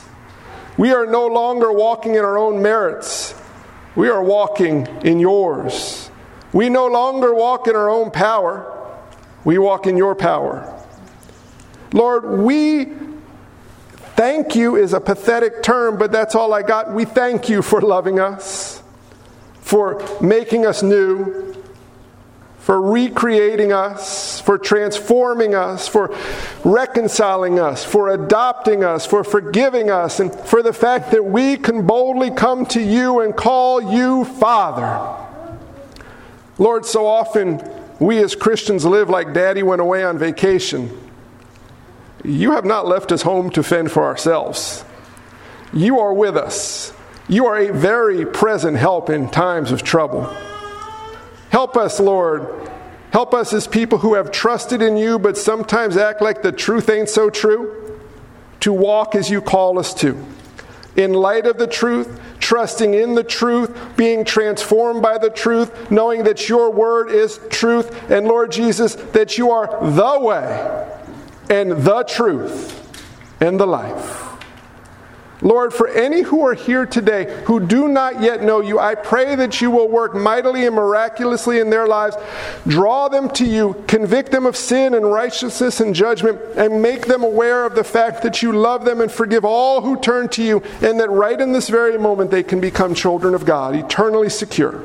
We 0.78 0.94
are 0.94 1.06
no 1.06 1.28
longer 1.28 1.72
walking 1.72 2.16
in 2.16 2.26
our 2.26 2.38
own 2.38 2.62
merits. 2.62 3.34
We 3.96 4.10
are 4.10 4.24
walking 4.24 4.88
in 5.04 5.20
yours. 5.20 6.10
We 6.52 6.70
no 6.70 6.88
longer 6.88 7.34
walk 7.34 7.68
in 7.68 7.76
our 7.76 7.90
own 7.90 8.12
power. 8.12 8.72
We 9.46 9.58
walk 9.58 9.88
in 9.88 9.96
your 9.96 10.16
power. 10.16 10.72
Lord, 11.94 12.40
we 12.40 12.92
thank 14.16 14.56
you 14.56 14.76
is 14.76 14.94
a 14.94 15.00
pathetic 15.00 15.64
term, 15.64 15.98
but 15.98 16.12
that's 16.12 16.36
all 16.36 16.54
I 16.54 16.62
got. 16.62 16.94
We 16.94 17.06
thank 17.06 17.48
you 17.48 17.62
for 17.62 17.80
loving 17.82 18.20
us, 18.20 18.84
for 19.62 20.06
making 20.22 20.66
us 20.66 20.84
new, 20.84 21.45
for 22.66 22.82
recreating 22.82 23.72
us, 23.72 24.42
for 24.42 24.58
transforming 24.58 25.54
us, 25.54 25.88
for 25.88 26.18
reconciling 26.64 27.60
us, 27.60 27.86
for 27.86 28.10
adopting 28.10 28.84
us, 28.84 29.06
for 29.06 29.24
forgiving 29.24 29.92
us, 29.92 30.20
and 30.20 30.34
for 30.34 30.64
the 30.64 30.74
fact 30.74 31.12
that 31.12 31.24
we 31.24 31.58
can 31.58 31.86
boldly 31.86 32.32
come 32.32 32.66
to 32.66 32.82
you 32.82 33.20
and 33.20 33.36
call 33.36 33.94
you 33.94 34.26
Father. 34.26 35.16
Lord, 36.58 36.88
so 36.88 37.06
often 37.06 37.62
we 38.00 38.18
as 38.24 38.34
Christians 38.34 38.84
live 38.84 39.12
like 39.12 39.32
Daddy 39.32 39.62
went 39.62 39.80
away 39.80 40.04
on 40.04 40.18
vacation. 40.18 40.90
You 42.24 42.54
have 42.54 42.66
not 42.66 42.88
left 42.88 43.12
us 43.12 43.22
home 43.22 43.52
to 43.52 43.62
fend 43.62 43.92
for 43.92 44.06
ourselves. 44.06 44.84
You 45.72 46.00
are 46.00 46.16
with 46.16 46.36
us. 46.36 46.94
You 47.28 47.46
are 47.46 47.60
a 47.60 47.72
very 47.72 48.26
present 48.26 48.76
help 48.76 49.12
in 49.12 49.30
times 49.30 49.72
of 49.72 49.84
trouble. 49.84 50.36
Help 51.56 51.78
us, 51.78 52.02
Lord. 52.02 52.70
Help 53.12 53.34
us 53.34 53.54
as 53.54 53.66
people 53.66 54.00
who 54.00 54.16
have 54.16 54.30
trusted 54.30 54.82
in 54.82 54.98
you 54.98 55.18
but 55.18 55.38
sometimes 55.38 55.96
act 55.96 56.22
like 56.22 56.42
the 56.42 56.52
truth 56.52 56.90
ain't 56.90 57.08
so 57.08 57.30
true, 57.30 57.98
to 58.60 58.74
walk 58.74 59.16
as 59.16 59.30
you 59.30 59.42
call 59.42 59.80
us 59.80 59.94
to. 59.94 60.22
In 60.98 61.14
light 61.14 61.46
of 61.48 61.58
the 61.58 61.66
truth, 61.66 62.20
trusting 62.40 62.94
in 62.94 63.16
the 63.16 63.24
truth, 63.24 63.74
being 63.96 64.26
transformed 64.26 65.02
by 65.02 65.18
the 65.18 65.30
truth, 65.30 65.90
knowing 65.90 66.26
that 66.26 66.50
your 66.50 66.70
word 66.72 67.10
is 67.10 67.40
truth, 67.50 68.12
and 68.12 68.28
Lord 68.28 68.52
Jesus, 68.52 68.96
that 68.96 69.38
you 69.38 69.52
are 69.52 69.68
the 69.82 70.20
way 70.20 71.00
and 71.50 71.72
the 71.72 72.04
truth 72.04 73.40
and 73.40 73.58
the 73.58 73.66
life. 73.66 74.25
Lord, 75.46 75.76
for 75.76 75.88
any 75.88 76.24
who 76.24 76.44
are 76.44 76.56
here 76.56 76.88
today 76.88 77.44
who 77.46 77.60
do 77.60 77.88
not 77.88 78.20
yet 78.20 78.42
know 78.42 78.62
you, 78.62 78.80
I 78.80 78.96
pray 78.96 79.36
that 79.36 79.62
you 79.62 79.70
will 79.70 79.88
work 79.88 80.16
mightily 80.16 80.66
and 80.66 80.76
miraculously 80.76 81.60
in 81.60 81.70
their 81.70 81.86
lives. 81.86 82.18
Draw 82.66 83.10
them 83.10 83.30
to 83.30 83.46
you, 83.46 83.84
convict 83.88 84.32
them 84.32 84.48
of 84.48 84.58
sin 84.58 84.96
and 84.96 85.06
righteousness 85.06 85.82
and 85.82 85.94
judgment, 85.94 86.42
and 86.58 86.82
make 86.82 87.06
them 87.06 87.22
aware 87.22 87.64
of 87.64 87.76
the 87.76 87.84
fact 87.84 88.24
that 88.24 88.42
you 88.42 88.54
love 88.54 88.86
them 88.86 89.02
and 89.02 89.12
forgive 89.12 89.46
all 89.46 89.82
who 89.82 90.00
turn 90.00 90.30
to 90.30 90.42
you, 90.44 90.64
and 90.82 91.00
that 91.00 91.12
right 91.12 91.40
in 91.40 91.52
this 91.52 91.70
very 91.70 91.96
moment 92.00 92.32
they 92.32 92.42
can 92.42 92.60
become 92.60 92.96
children 92.96 93.36
of 93.36 93.46
God, 93.46 93.76
eternally 93.76 94.32
secure. 94.32 94.84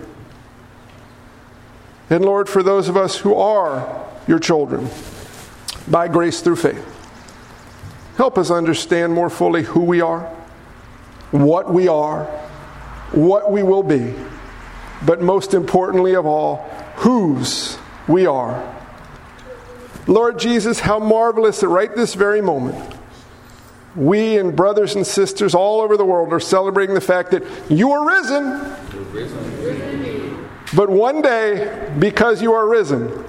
And 2.11 2.23
Lord, 2.23 2.51
for 2.51 2.63
those 2.63 2.87
of 2.87 2.99
us 2.99 3.17
who 3.17 3.35
are 3.35 4.07
your 4.27 4.39
children, 4.39 4.91
by 5.89 6.07
grace 6.07 6.43
through 6.43 6.57
faith, 6.57 6.85
help 8.19 8.37
us 8.37 8.51
understand 8.51 9.15
more 9.15 9.31
fully 9.31 9.63
who 9.63 9.81
we 9.81 10.03
are 10.03 10.31
what 11.31 11.73
we 11.73 11.89
are, 11.89 12.25
what 13.13 13.51
we 13.51 13.63
will 13.63 13.83
be, 13.83 14.15
but 15.05 15.21
most 15.21 15.55
importantly 15.55 16.15
of 16.15 16.27
all, 16.27 16.57
whose 16.97 17.79
we 18.09 18.27
are. 18.27 18.77
Lord 20.07 20.39
Jesus, 20.39 20.81
how 20.81 20.99
marvelous 20.99 21.61
that 21.61 21.69
right 21.69 21.95
this 21.95 22.15
very 22.15 22.41
moment, 22.41 22.97
we 23.95 24.39
and 24.39 24.55
brothers 24.55 24.95
and 24.95 25.07
sisters 25.07 25.55
all 25.55 25.81
over 25.81 25.97
the 25.97 26.05
world 26.05 26.33
are 26.33 26.41
celebrating 26.41 26.95
the 26.95 27.01
fact 27.01 27.31
that 27.33 27.45
you 27.69 27.93
are 27.93 28.07
risen. 28.07 28.59
But 30.75 30.89
one 30.89 31.23
day, 31.23 31.93
because 31.99 32.41
you 32.41 32.53
are 32.53 32.69
risen, 32.69 33.27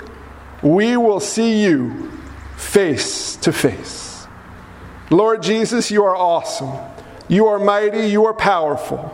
we 0.61 0.97
will 0.97 1.19
see 1.19 1.63
you 1.63 2.11
face 2.55 3.35
to 3.37 3.51
face. 3.51 4.27
Lord 5.09 5.41
Jesus, 5.41 5.89
you 5.89 6.03
are 6.03 6.15
awesome. 6.15 6.69
You 7.31 7.47
are 7.47 7.59
mighty, 7.59 8.07
you 8.07 8.25
are 8.25 8.33
powerful. 8.33 9.09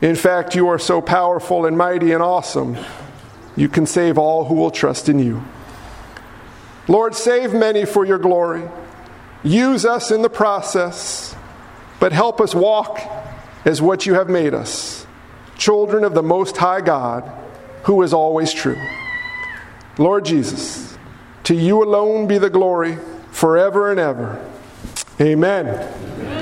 In 0.00 0.16
fact, 0.16 0.56
you 0.56 0.66
are 0.66 0.80
so 0.80 1.00
powerful 1.00 1.64
and 1.64 1.78
mighty 1.78 2.10
and 2.10 2.20
awesome, 2.20 2.76
you 3.54 3.68
can 3.68 3.86
save 3.86 4.18
all 4.18 4.46
who 4.46 4.56
will 4.56 4.72
trust 4.72 5.08
in 5.08 5.20
you. 5.20 5.44
Lord, 6.88 7.14
save 7.14 7.54
many 7.54 7.84
for 7.84 8.04
your 8.04 8.18
glory. 8.18 8.68
Use 9.44 9.86
us 9.86 10.10
in 10.10 10.22
the 10.22 10.28
process, 10.28 11.36
but 12.00 12.10
help 12.10 12.40
us 12.40 12.52
walk 12.52 13.00
as 13.64 13.80
what 13.80 14.06
you 14.06 14.14
have 14.14 14.28
made 14.28 14.52
us 14.52 15.06
children 15.56 16.02
of 16.02 16.14
the 16.14 16.24
Most 16.24 16.56
High 16.56 16.80
God, 16.80 17.30
who 17.84 18.02
is 18.02 18.12
always 18.12 18.52
true. 18.52 18.76
Lord 19.98 20.24
Jesus, 20.24 20.98
to 21.44 21.54
you 21.54 21.84
alone 21.84 22.26
be 22.26 22.38
the 22.38 22.50
glory 22.50 22.98
forever 23.30 23.92
and 23.92 24.00
ever. 24.00 24.44
Amen. 25.20 26.35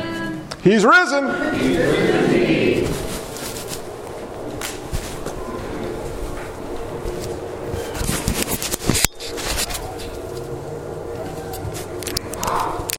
He's 0.65 0.83
risen. 0.83 1.29
He's 1.55 1.77
risen 1.77 2.74